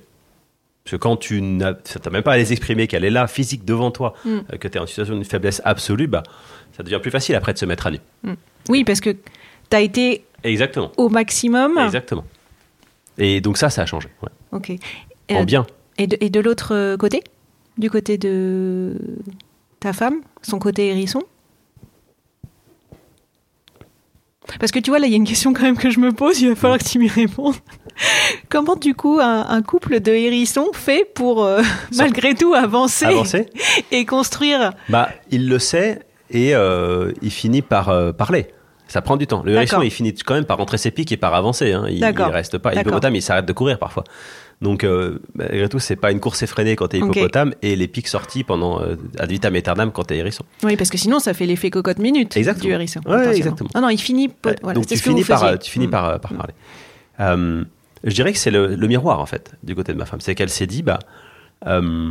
[0.83, 1.73] Parce que quand tu n'as
[2.11, 4.29] même pas à les exprimer, qu'elle est là, physique devant toi, Mm.
[4.29, 6.23] euh, que tu es en situation de faiblesse absolue, bah,
[6.75, 7.99] ça devient plus facile après de se mettre à nu.
[8.69, 10.91] Oui, parce que tu as été Exactement.
[10.97, 11.77] au maximum.
[11.77, 12.23] Exactement.
[13.17, 14.07] Et donc ça, ça a changé.
[14.21, 14.29] ouais.
[14.51, 14.71] Ok.
[15.31, 15.65] En Euh, bien.
[15.97, 17.21] Et de, et de l'autre euh, côté?
[17.77, 18.95] Du côté de
[19.79, 20.21] ta femme?
[20.41, 21.23] Son côté hérisson?
[24.59, 26.11] Parce que tu vois, là, il y a une question quand même que je me
[26.11, 27.55] pose, il va falloir que tu m'y répondes.
[28.49, 31.61] Comment, du coup, un, un couple de hérissons fait pour, euh,
[31.97, 33.47] malgré tout, avancer, Avancer
[33.91, 38.47] et construire Bah, il le sait et euh, il finit par euh, parler.
[38.87, 39.41] Ça prend du temps.
[39.43, 41.73] Le hérisson, il finit quand même par rentrer ses pics et par avancer.
[41.73, 41.85] hein.
[41.89, 42.69] Il, il reste pas.
[42.69, 42.83] D'accord.
[42.85, 44.05] L'hippopotame, il s'arrête de courir parfois.
[44.59, 48.07] Donc, euh, malgré tout, c'est pas une course effrénée quand t'es hippopotame et les pics
[48.07, 50.43] sortis pendant euh, ad vitam aeternam quand t'es hérisson.
[50.63, 52.65] Oui, parce que sinon, ça fait l'effet cocotte minute Exactement.
[52.65, 52.99] du hérisson.
[53.01, 53.35] Ouais, potentiellement.
[53.37, 53.69] exactement.
[53.75, 54.31] Non, non, il finit.
[54.63, 55.59] voilà, donc tu ce finis, par, faisiez.
[55.59, 55.91] tu finis Mm.
[55.91, 56.37] par, euh, par Mm.
[56.37, 56.53] parler.
[57.19, 57.63] Euh,
[58.03, 60.21] je dirais que c'est le, le miroir en fait du côté de ma femme.
[60.21, 60.99] C'est qu'elle s'est dit, bah,
[61.67, 62.09] euh,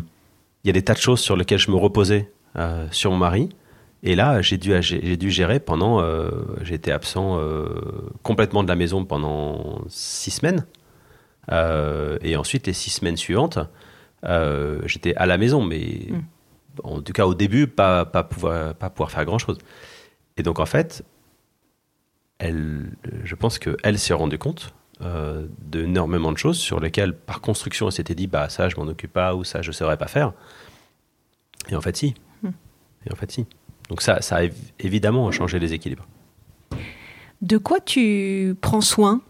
[0.62, 3.16] il y a des tas de choses sur lesquelles je me reposais euh, sur mon
[3.18, 3.48] mari.
[4.04, 6.00] Et là, j'ai dû, j'ai dû gérer pendant.
[6.00, 6.30] euh,
[6.62, 7.66] j'ai été absent euh,
[8.22, 10.64] complètement de la maison pendant six semaines.
[11.52, 13.58] Euh, et ensuite, les six semaines suivantes,
[14.24, 16.20] euh, j'étais à la maison, mais Mm.
[16.84, 19.58] en tout cas au début, pas, pas, pouvoir, pas pouvoir faire grand chose.
[20.36, 21.04] Et donc en fait,
[22.38, 22.90] elle,
[23.24, 27.92] je pense qu'elle s'est rendue compte euh, d'énormément de choses sur lesquelles, par construction, elle
[27.92, 30.32] s'était dit bah ça, je m'en occupe pas ou ça, je ne saurais pas faire.
[31.68, 32.14] Et en fait, si.
[32.42, 32.50] Hmm.
[33.06, 33.46] Et en fait, si.
[33.88, 36.06] Donc ça, ça a év- évidemment changé les équilibres.
[37.42, 39.20] De quoi tu prends soin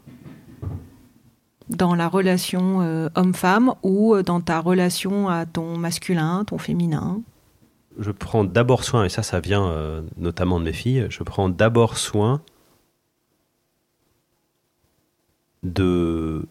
[1.69, 7.21] dans la relation euh, homme-femme ou euh, dans ta relation à ton masculin, ton féminin?
[7.99, 11.49] Je prends d'abord soin, et ça, ça vient euh, notamment de mes filles, je prends
[11.49, 12.43] d'abord soin
[15.63, 16.47] de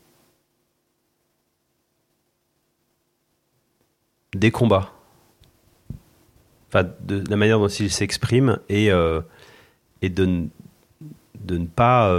[4.34, 4.92] des combats.
[6.68, 8.88] enfin, de la manière dont il s'exprime et,
[10.02, 10.48] et de,
[11.40, 12.12] de ne pas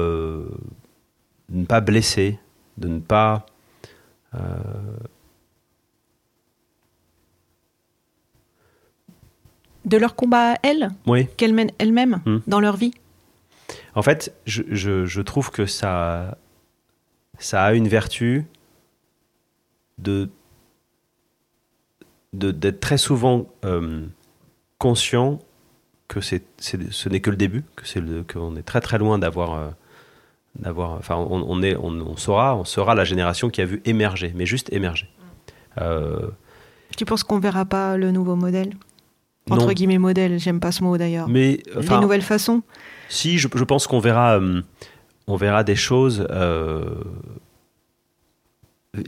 [1.49, 2.39] de ne pas blesser,
[2.79, 3.47] de ne pas
[4.35, 4.39] euh,
[9.85, 11.29] De leur combat à elles, oui.
[11.37, 12.39] qu'elles mènent elles-mêmes Hmm.
[12.49, 12.93] dans leur vie.
[13.95, 16.37] En fait, je, je- je trouve que ça,
[17.39, 18.45] ça a une vertu
[19.99, 20.29] de
[22.33, 24.05] de- d'être très souvent euh,
[24.79, 25.39] conscient
[26.09, 28.99] que c'est, c'est- ce n'est que le début, que c'est le, qu'on est très très
[28.99, 29.71] loin d'avoir, euh,
[30.61, 33.81] d'avoir, enfin, on, on est, on, on saura, on sera la génération qui a vu
[33.85, 35.09] émerger, mais juste émerger.
[35.81, 36.29] Euh,
[36.97, 38.75] Tu penses qu'on verra pas le nouveau modèle?
[39.51, 41.29] Entre non, guillemets modèle, j'aime pas ce mot d'ailleurs.
[41.29, 42.63] mais Les nouvelles façons?
[43.09, 44.63] Si, je, je pense qu'on verra, euh,
[45.29, 46.85] on verra des choses, euh,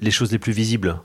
[0.01, 1.01] les choses les plus visibles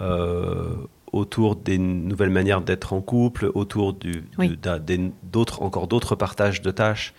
[0.00, 0.74] euh,
[1.12, 4.50] autour des nouvelles manières d'être en couple, autour du, Oui.
[4.50, 7.12] du- d'un- des- d'autres, encore d'autres partages de tâches,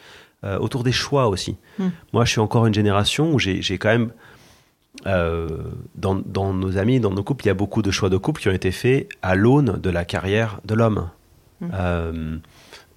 [0.44, 1.58] euh, autour des choix aussi.
[1.80, 1.88] Mm.
[2.14, 4.12] Moi, je suis encore une génération où j'ai, quand même,
[5.08, 5.48] euh,
[5.96, 8.42] dans, dans nos amis, dans nos couples, il y a beaucoup de choix de couple
[8.42, 11.10] qui ont été faits à l'aune de la carrière de l'homme.
[11.60, 11.68] Mm.
[11.74, 12.38] Euh,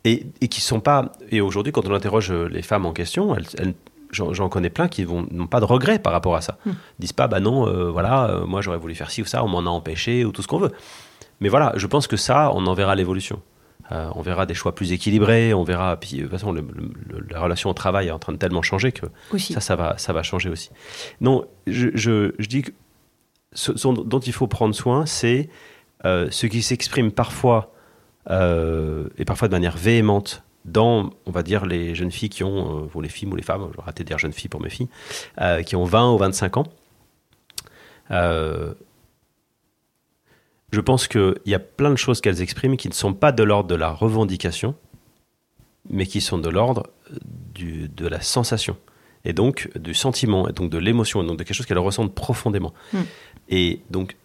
[0.06, 1.12] et, et qui sont pas.
[1.30, 3.74] Et aujourd'hui, quand on interroge les femmes en question, elles, elles-
[4.14, 6.58] j'en, connais plein qui n'ont pas de regrets par rapport à ça.
[6.64, 6.70] Mm.
[6.70, 9.44] Ils disent pas, bah non, euh, voilà, euh, moi j'aurais voulu faire ci ou ça,
[9.44, 10.72] on m'en a empêché ou tout ce qu'on veut.
[11.40, 13.40] Mais voilà, je pense que ça, on en verra l'évolution.
[13.92, 15.96] Euh, on verra des choix plus équilibrés, on verra.
[15.98, 18.38] Puis, de toute façon, le- le- le- la relation au travail est en train de
[18.38, 19.52] tellement changer que Aussi.
[19.52, 20.70] ça, ça va, ça va changer aussi.
[21.20, 22.70] Non, je, je, je dis que
[23.52, 25.50] ce, ce dont il faut prendre soin, c'est
[26.06, 27.72] euh, ce qui s'exprime parfois,
[28.30, 32.88] euh, et parfois de manière véhémente, dans, on va dire, les jeunes filles qui ont,
[32.94, 34.70] ou les filles ou les femmes, je vais rater de dire jeunes filles pour mes
[34.70, 34.88] filles,
[35.66, 36.64] qui ont 20 ou 25 ans.
[40.74, 43.32] Euh, je pense qu'il y a plein de choses qu'elles expriment qui ne sont pas
[43.32, 44.74] de l'ordre de la revendication,
[45.88, 46.84] mais qui sont de l'ordre
[47.54, 48.76] du- de la sensation
[49.24, 52.14] et donc du sentiment, et donc de l'émotion, et donc de quelque chose qu'elles ressentent
[52.14, 52.74] profondément.
[52.92, 52.98] Mm.
[53.48, 54.16] Et donc,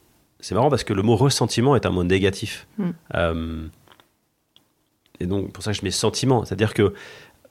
[0.42, 2.68] c'est marrant parce que le mot ressentiment est un mot négatif.
[2.78, 2.90] Mm.
[3.16, 3.68] Euh,
[5.22, 6.44] et donc, pour ça, je mets sentiment.
[6.46, 6.94] C'est-à-dire que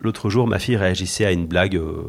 [0.00, 2.04] l'autre jour, ma fille réagissait à une blague euh,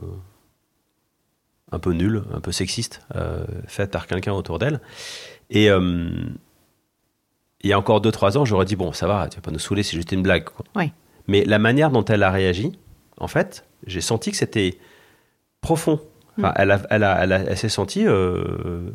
[1.72, 4.80] un peu nulle, un peu sexiste, euh, faite par quelqu'un autour d'elle.
[5.50, 6.10] Et euh,
[7.62, 9.60] il y a encore 2-3 ans, j'aurais dit, bon, ça va, tu vas pas nous
[9.60, 10.46] saouler, c'est juste une blague.
[10.46, 10.66] quoi.
[10.76, 10.92] Ouais.
[11.28, 12.72] Mais la manière dont elle a réagi,
[13.20, 14.78] en fait, j'ai senti que c'était
[15.62, 16.00] profond.
[16.38, 16.54] Enfin, Mm.
[16.58, 18.06] elle, a- elle, a- elle, a- elle s'est sentie.
[18.08, 18.90] euh,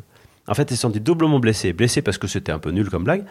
[0.47, 1.73] en fait, elle s'est sentie doublement blessée.
[1.73, 3.25] Blessée parce que c'était un peu nul comme blague.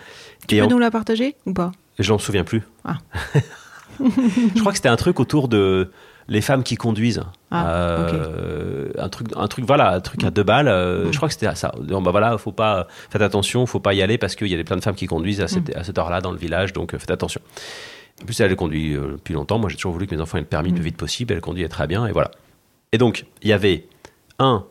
[0.49, 1.73] Tu et peux en- nous la partager ou pas?
[1.99, 2.63] Je m'en souviens plus.
[2.85, 2.99] Ah.
[4.01, 5.91] je crois que c'était un truc autour de
[6.29, 7.23] les femmes qui conduisent.
[7.51, 10.69] Ah, Euh, Un truc, un truc, voilà, un truc à deux balles.
[10.69, 11.13] euh, Mm.
[11.13, 11.73] Je crois que c'était ça.
[11.81, 14.65] Donc, bah voilà, faut pas, faites attention, faut pas y aller parce qu'il y a
[14.65, 16.99] plein de femmes qui conduisent à cette, à cette heure-là dans le village, donc euh,
[16.99, 17.41] faites attention.
[18.23, 19.59] En plus, elle conduit depuis longtemps.
[19.59, 20.77] Moi, j'ai toujours voulu que mes enfants aient le permis le Mm.
[20.77, 21.35] plus vite possible.
[21.35, 22.31] Elle conduit très bien, et voilà.
[22.93, 23.87] Et donc, il y avait
[24.39, 24.65] un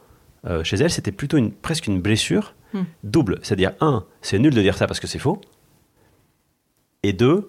[0.46, 2.82] euh, chez elle, c'était plutôt une, presque une blessure Mm.
[3.04, 3.40] double.
[3.44, 5.40] C'est-à-dire, un, c'est nul de dire ça parce que c'est faux.
[7.04, 7.46] Et deux,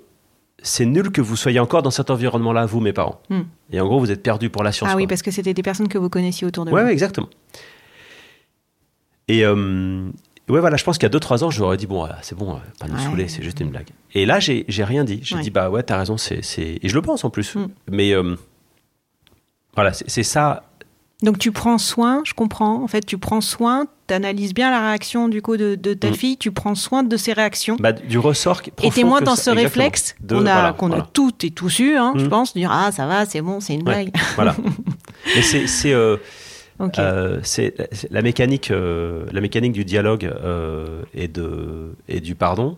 [0.66, 3.20] c'est nul que vous soyez encore dans cet environnement-là, vous, mes parents.
[3.30, 3.42] Hmm.
[3.70, 4.90] Et en gros, vous êtes perdus pour la science.
[4.92, 5.10] Ah oui, quoi.
[5.10, 6.86] parce que c'était des personnes que vous connaissiez autour de Ouais, vous.
[6.86, 7.28] ouais, exactement.
[9.28, 10.06] Et euh,
[10.48, 12.18] ouais, voilà, je pense qu'il y a 2-3 ans, je leur ai dit, bon, voilà,
[12.22, 13.02] c'est bon, euh, pas nous Ouais.
[13.04, 13.88] saouler, c'est juste une blague.
[14.14, 15.20] Et là, j'ai rien dit.
[15.22, 15.42] J'ai Ouais.
[15.42, 16.40] dit, bah ouais, t'as raison, c'est.
[16.58, 17.54] Et je le pense en plus.
[17.54, 17.68] Mm.
[17.90, 18.34] Mais euh,
[19.74, 20.64] voilà, c'est ça.
[21.24, 22.82] Donc tu prends soin, je comprends.
[22.82, 26.10] En fait, tu prends soin, tu analyses bien la réaction du coup de, de ta
[26.10, 26.14] Mm.
[26.14, 27.76] fille, tu prends soin de ses réactions.
[27.80, 29.62] Bah, du ressort qui- et t'es moins dans ce exactement.
[29.62, 31.04] réflexe qu'on a, voilà, qu'on voilà.
[31.04, 32.28] a tout et tous eu, hein, je Mm.
[32.28, 34.04] pense, de dire ah ça va, c'est bon, c'est une Ouais.
[34.04, 34.10] blague.
[34.36, 34.54] Voilà.
[35.34, 35.66] Mais c'est.
[35.66, 36.16] c'est, euh.
[36.98, 37.40] Euh,
[38.10, 42.76] la mécanique, euh, la mécanique du dialogue euh, et, de, et du pardon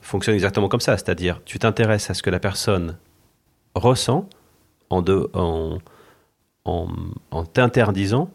[0.00, 0.96] fonctionne exactement comme ça.
[0.96, 2.96] C'est-à-dire, tu t'intéresses à ce que la personne
[3.74, 4.28] ressent
[4.90, 5.78] en, de, en,
[6.68, 6.88] en,
[7.30, 8.30] en t'interdisant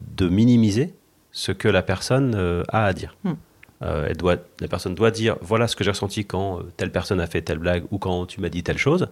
[0.00, 0.94] de minimiser
[1.32, 3.16] ce que la personne euh, a à dire.
[3.24, 3.34] Hmm.
[3.82, 6.92] Euh, elle doit, la personne doit dire voilà ce que j'ai ressenti quand euh, telle
[6.92, 9.08] personne a fait telle blague ou quand tu m'as dit telle chose.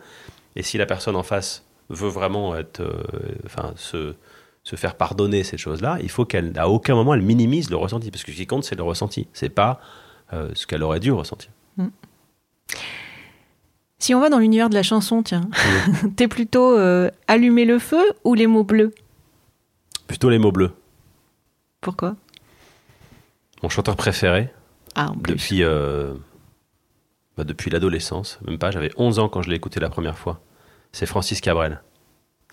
[0.56, 2.82] Et si la personne en face veut vraiment être,
[3.46, 4.14] enfin, se,
[4.68, 8.10] se faire pardonner ces choses-là, il faut qu'elle, à aucun moment, elle minimise le ressenti.
[8.10, 9.26] Parce que ce qui compte, c'est le ressenti.
[9.32, 9.80] C'est pas
[10.34, 11.50] euh, ce qu'elle aurait dû ressentir.
[13.98, 15.48] Si on va dans l'univers de la chanson, tiens,
[16.16, 18.94] t'es plutôt euh, allumer le feu ou les mots bleus?
[20.06, 20.72] Plutôt les mots bleus.
[21.80, 22.14] Pourquoi?
[23.62, 24.50] Mon chanteur préféré,
[24.94, 25.32] Ah, en plus.
[25.34, 26.14] depuis, euh,
[27.36, 30.40] bah, depuis l'adolescence, même pas, j'avais 11 ans quand je l'ai écouté la première fois,
[30.92, 31.82] c'est Francis Cabrel.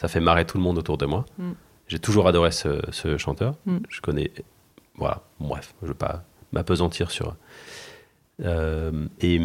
[0.01, 1.25] Ça fait marrer tout le monde autour de moi.
[1.37, 1.51] Mm.
[1.87, 3.55] J'ai toujours adoré ce, ce chanteur.
[3.67, 3.77] Mm.
[3.87, 4.31] Je connais.
[4.95, 7.35] Voilà, bref, je ne veux pas m'apesantir sur.
[8.43, 9.39] Euh, et,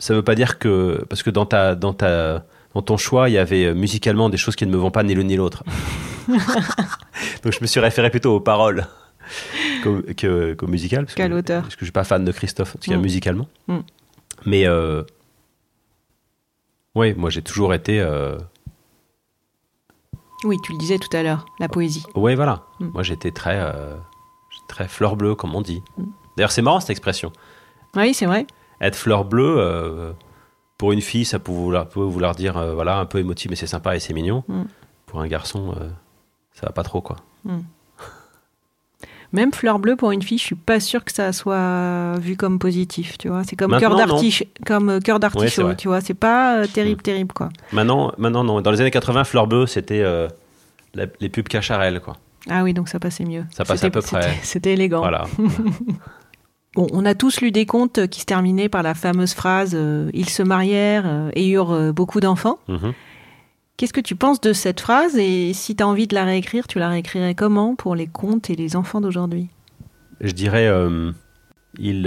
[0.00, 2.44] ça veut pas dire que parce que dans ta dans ta
[2.74, 5.02] dans ton choix, il y avait euh, musicalement des choses qui ne me vont pas
[5.04, 5.62] ni l'une ni l'autre.
[7.42, 8.86] Donc je me suis référé plutôt aux paroles
[9.82, 11.06] qu'au que, qu'au musical.
[11.06, 11.62] Qu'à l'auteur.
[11.62, 13.00] Parce que je suis pas fan de Christophe, en tout cas Mm.
[13.02, 13.48] musicalement.
[13.68, 13.78] Mm.
[14.46, 15.02] Mais euh,
[16.94, 18.00] oui, moi j'ai toujours été.
[18.00, 18.38] euh,
[20.44, 22.04] Oui, tu le disais tout à l'heure, la poésie.
[22.14, 22.62] Ouais, voilà.
[22.80, 22.88] Mm.
[22.94, 23.96] Moi j'étais très euh,
[24.68, 25.82] très fleur bleue, comme on dit.
[25.98, 26.04] Mm.
[26.36, 27.32] D'ailleurs, c'est marrant cette expression.
[27.96, 28.46] Oui, c'est vrai.
[28.80, 30.12] Être fleur bleue, euh,
[30.78, 33.56] pour une fille, ça peut vouloir, peut vouloir dire euh, voilà, un peu émotif, mais
[33.56, 34.44] c'est sympa et c'est mignon.
[34.48, 34.62] Mm.
[35.06, 35.88] Pour un garçon, euh,
[36.52, 37.16] ça va pas trop, quoi.
[39.32, 42.58] Même fleur bleue pour une fille, je suis pas sûre que ça soit vu comme
[42.58, 43.44] positif, tu vois.
[43.44, 46.00] C'est comme Maintenant, cœur d'artichaut, comme cœur d'artichaut, tu vois.
[46.00, 47.50] C'est pas euh, terrible, terrible, quoi.
[47.72, 48.60] Maintenant, maintenant, non.
[48.60, 50.28] Dans les années 80, fleur bleue, c'était euh,
[50.94, 52.16] les pubs Cacharel, quoi.
[52.48, 53.44] Ah oui, donc ça passait mieux.
[53.52, 54.34] Ça passait à peu près.
[54.42, 55.00] C'était élégant.
[55.00, 55.26] Voilà.
[56.74, 60.08] Bon, on a tous lu des contes qui se terminaient par la fameuse phrase euh,
[60.14, 62.60] Ils se marièrent euh, et eurent euh, beaucoup d'enfants.
[62.68, 62.92] Mhm.
[63.76, 66.66] Qu'est-ce que tu penses de cette phrase et si tu as envie de la réécrire,
[66.66, 69.48] tu la réécrirais comment pour les contes et les enfants d'aujourd'hui?
[70.20, 70.70] Je dirais,
[71.78, 72.04] il.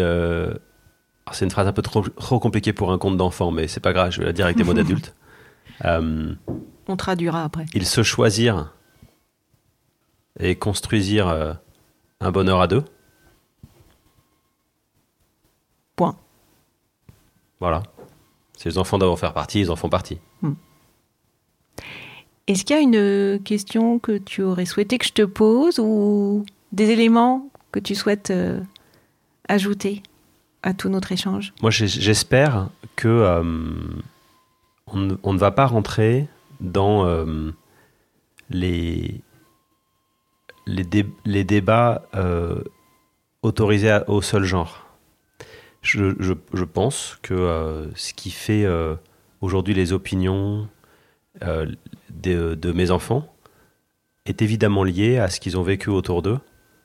[1.31, 3.91] c'est une phrase un peu trop, trop compliquée pour un conte d'enfant, mais c'est pas
[3.91, 5.15] grave, je vais la dire avec des mots d'adulte.
[5.83, 7.65] On traduira après.
[7.73, 8.71] ils se choisirent
[10.39, 11.57] et construisirent
[12.19, 12.83] un bonheur à deux.
[15.95, 16.15] Point.
[17.59, 17.83] Voilà.
[18.57, 20.17] Si les enfants doivent en faire partie, ils en font partie.
[22.47, 26.45] Est-ce qu'il y a une question que tu aurais souhaité que je te pose ou
[26.73, 28.59] des éléments que tu souhaites euh,
[29.47, 30.03] ajouter
[30.61, 31.53] à tout notre échange?
[31.61, 32.67] Moi, j'espère
[32.97, 33.41] que euh,
[34.87, 36.27] on, ne- on ne va pas rentrer
[36.59, 37.51] dans euh,
[38.49, 39.21] les
[40.65, 42.61] les, dé- les débats euh,
[43.41, 44.82] autorisés à- au seul genre.
[45.83, 48.95] Je, pense que euh, ce qui fait euh,
[49.41, 50.69] aujourd'hui les opinions
[51.43, 51.67] euh,
[52.09, 53.27] de, mes enfants
[54.25, 56.39] est évidemment lié à ce qu'ils ont vécu autour d'eux.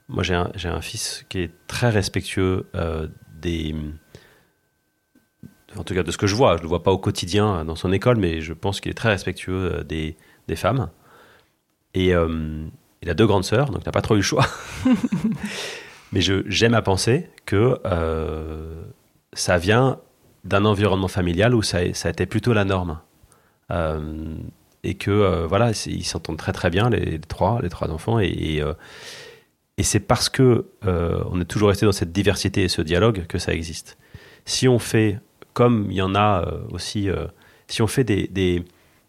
[0.09, 2.67] Moi, j'ai un, fils qui est très respectueux
[3.41, 3.77] des.
[5.77, 6.53] En tout cas, de ce que je vois.
[6.53, 8.95] Je ne le vois pas au quotidien dans son école, mais je pense qu'il est
[8.95, 10.17] très respectueux des,
[10.49, 10.91] des femmes.
[11.93, 12.09] Et
[13.03, 14.47] il a deux grandes sœurs, donc il n'a pas trop eu le choix.
[16.13, 18.83] mais j'aime à penser que euh,
[19.33, 19.99] ça vient
[20.45, 23.01] d'un environnement familial où ça, ça a plutôt la norme.
[23.71, 24.37] Euh,
[24.85, 28.27] et que euh, voilà, ils s'entendent très très bien les, trois, les trois enfants, et,
[28.27, 28.63] et,
[29.77, 33.39] et c'est parce que on est toujours resté dans cette diversité et ce dialogue que
[33.39, 33.99] ça existe.
[34.45, 35.19] Si on fait,
[35.53, 37.09] comme il y en a aussi,
[37.67, 38.65] si on fait des, des,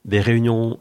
[0.05, 0.79] des réunions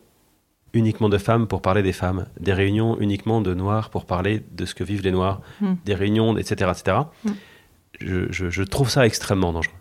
[0.74, 4.64] uniquement de femmes pour parler des femmes, des réunions uniquement de noirs pour parler de
[4.66, 5.72] ce que vivent les noirs, Mm.
[5.84, 7.30] des réunions, etc., etc., Mm.
[8.00, 9.74] je, je- je trouve ça extrêmement dangereux.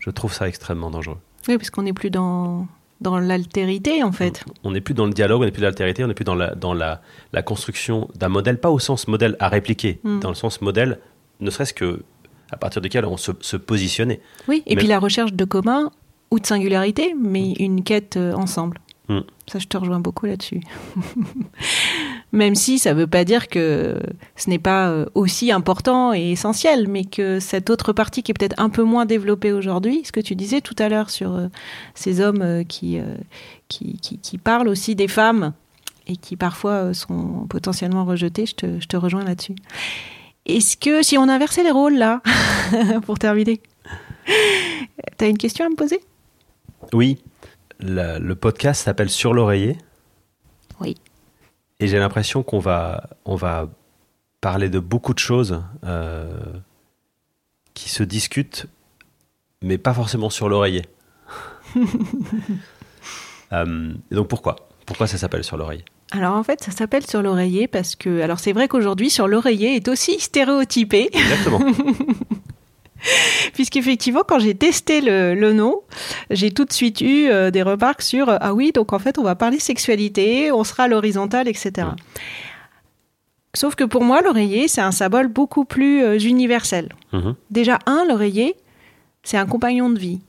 [0.00, 1.18] Je trouve ça extrêmement dangereux.
[1.48, 2.66] Oui, parce qu'on n'est plus dans,
[3.00, 4.44] dans l'altérité, en fait.
[4.64, 6.34] On n'est plus dans le dialogue, on n'est plus dans l'altérité, on n'est plus dans,
[6.34, 10.20] la, dans la, la construction d'un modèle, pas au sens modèle à répliquer, Mm.
[10.20, 10.98] dans le sens modèle,
[11.40, 12.02] ne serait-ce que
[12.50, 14.20] à partir duquel on se, se positionnait.
[14.46, 15.90] Oui, et Mais- puis la recherche de commun
[16.30, 18.78] ou de singularité, mais une quête euh, ensemble.
[19.16, 19.24] Mm.
[19.46, 20.60] Ça, je te rejoins beaucoup là-dessus.
[22.32, 23.98] Même si ça ne veut pas dire que
[24.36, 28.34] ce n'est pas euh, aussi important et essentiel, mais que cette autre partie qui est
[28.34, 31.48] peut-être un peu moins développée aujourd'hui, ce que tu disais tout à l'heure sur euh,
[31.94, 32.98] ces hommes euh, qui,
[33.68, 35.52] qui, qui, qui parlent aussi des femmes
[36.06, 39.54] et qui parfois sont potentiellement rejetés, je te, je te rejoins là-dessus.
[40.46, 42.22] Est-ce que si on inversait les rôles là,
[43.06, 43.60] pour terminer,
[45.16, 46.00] T'as une question à me poser?
[46.92, 47.18] Oui,
[47.82, 49.76] la- le podcast s'appelle Sur l'oreiller.
[50.80, 50.96] Oui.
[51.80, 53.68] Et j'ai l'impression qu'on va, on va
[54.40, 56.28] parler de beaucoup de choses euh,
[57.74, 58.66] qui se discutent,
[59.62, 60.82] mais pas forcément sur l'oreiller.
[63.52, 64.56] Euh, donc pourquoi?
[64.86, 65.84] Pourquoi ça s'appelle Sur l'oreiller?
[66.10, 69.76] Alors en fait, ça s'appelle sur l'oreiller parce que, alors c'est vrai qu'aujourd'hui, sur l'oreiller
[69.76, 71.60] est aussi stéréotypé, Exactement.
[73.54, 75.80] puisqu'effectivement, quand j'ai testé le, le nom,
[76.30, 79.18] j'ai tout de suite eu euh, des remarques sur euh, ah oui, donc en fait,
[79.18, 81.88] on va parler sexualité, on sera à l'horizontale, etc.
[83.54, 86.88] Sauf que pour moi, l'oreiller, c'est un symbole beaucoup plus euh, universel.
[87.12, 87.34] Mhm.
[87.50, 88.54] Déjà, un, l'oreiller,
[89.22, 90.20] c'est un compagnon de vie.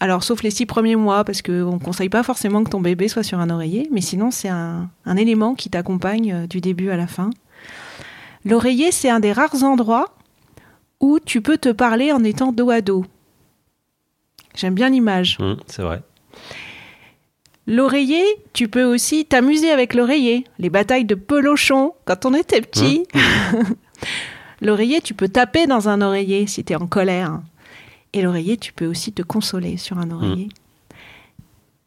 [0.00, 3.08] Alors, sauf les six premiers mois, parce qu'on ne conseille pas forcément que ton bébé
[3.08, 6.96] soit sur un oreiller, mais sinon, c'est un, un élément qui t'accompagne du début à
[6.96, 7.28] la fin.
[8.44, 10.14] L'oreiller, c'est un des rares endroits
[11.02, 13.04] où tu peux te parler en étant dos à dos.
[14.54, 15.38] J'aime bien l'image.
[15.38, 16.00] Mhm, c'est vrai.
[17.66, 20.44] L'oreiller, tu peux aussi t'amuser avec l'oreiller.
[20.58, 23.06] Les batailles de pelochon, quand on était petit.
[24.60, 27.40] l'oreiller, tu peux taper dans un oreiller si tu es en colère.
[28.12, 30.48] Et l'oreiller, tu peux aussi te consoler sur un oreiller.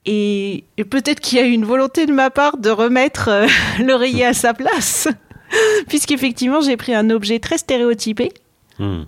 [0.05, 3.47] Et, et peut-être qu'il y a eu une volonté de ma part de remettre euh,
[3.83, 5.07] l'oreiller à sa place,
[5.87, 8.31] puisqu'effectivement j'ai pris un objet très stéréotypé.
[8.79, 9.03] Hmm.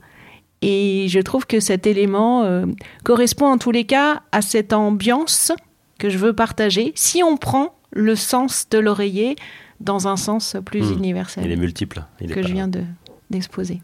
[0.62, 2.66] Et je trouve que cet élément euh,
[3.04, 5.52] correspond en tous les cas à cette ambiance
[6.00, 9.36] que je veux partager, si on prend le sens de l'oreiller
[9.80, 10.98] dans un sens plus Hmm.
[10.98, 12.04] universel Il est multiple.
[12.20, 12.84] Il est que je viens de-
[13.30, 13.82] d'exposer.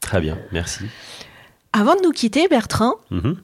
[0.00, 0.84] Très bien, merci.
[1.72, 3.36] Avant de nous quitter, Bertrand, Mhm.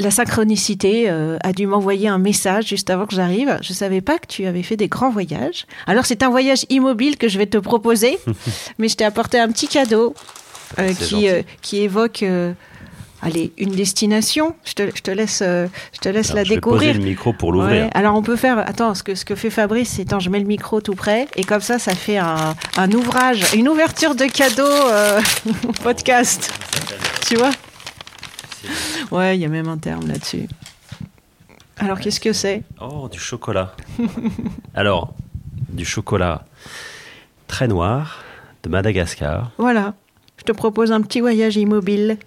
[0.00, 3.58] La synchronicité euh, a dû m'envoyer un message juste avant que j'arrive.
[3.62, 5.66] Je savais pas que tu avais fait des grands voyages.
[5.86, 8.18] Alors c'est un voyage immobile que je vais te proposer,
[8.78, 10.14] mais je t'ai apporté un petit cadeau
[10.78, 12.24] euh, qui, euh, qui évoque,
[13.22, 14.54] allez, une destination.
[14.64, 16.88] Je te, je te laisse, je te laisse Alors, la je vais découvrir.
[16.92, 17.84] poser le micro pour l'ouvrir.
[17.84, 18.58] Ouais, Alors on peut faire.
[18.58, 21.28] Attends, ce que ce que fait Fabrice, c'est attends, je mets le micro tout près
[21.36, 24.64] et comme ça, ça fait un, un ouvrage, une ouverture de cadeau
[25.82, 26.52] podcast.
[27.28, 27.50] Tu vois?
[29.10, 30.48] Ouais, il y a même un terme là-dessus.
[31.78, 32.62] Alors qu'est-ce que c'est?
[32.80, 33.74] Oh, du chocolat.
[34.74, 35.14] Alors,
[35.70, 36.44] du chocolat
[37.46, 38.22] très noir
[38.62, 39.50] de Madagascar.
[39.58, 39.94] Voilà.
[40.36, 42.18] Je te propose un petit voyage immobile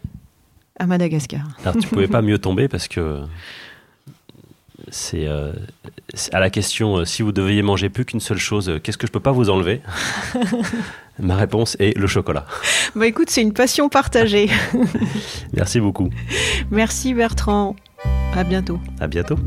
[0.80, 1.42] à Madagascar.
[1.62, 3.22] Alors, tu pouvais pas mieux tomber parce que
[4.90, 5.54] c'est euh,
[6.32, 9.08] à la question euh, si vous deviez manger plus qu'une seule chose, euh, qu'est-ce que
[9.08, 9.82] je peux pas vous enlever?
[11.20, 12.46] Ma réponse est le chocolat.
[12.96, 14.50] Bah écoute, c'est une passion partagée.
[15.54, 16.10] Merci beaucoup.
[16.70, 17.76] Merci Bertrand.
[18.36, 18.80] À bientôt.
[19.00, 19.38] À bientôt.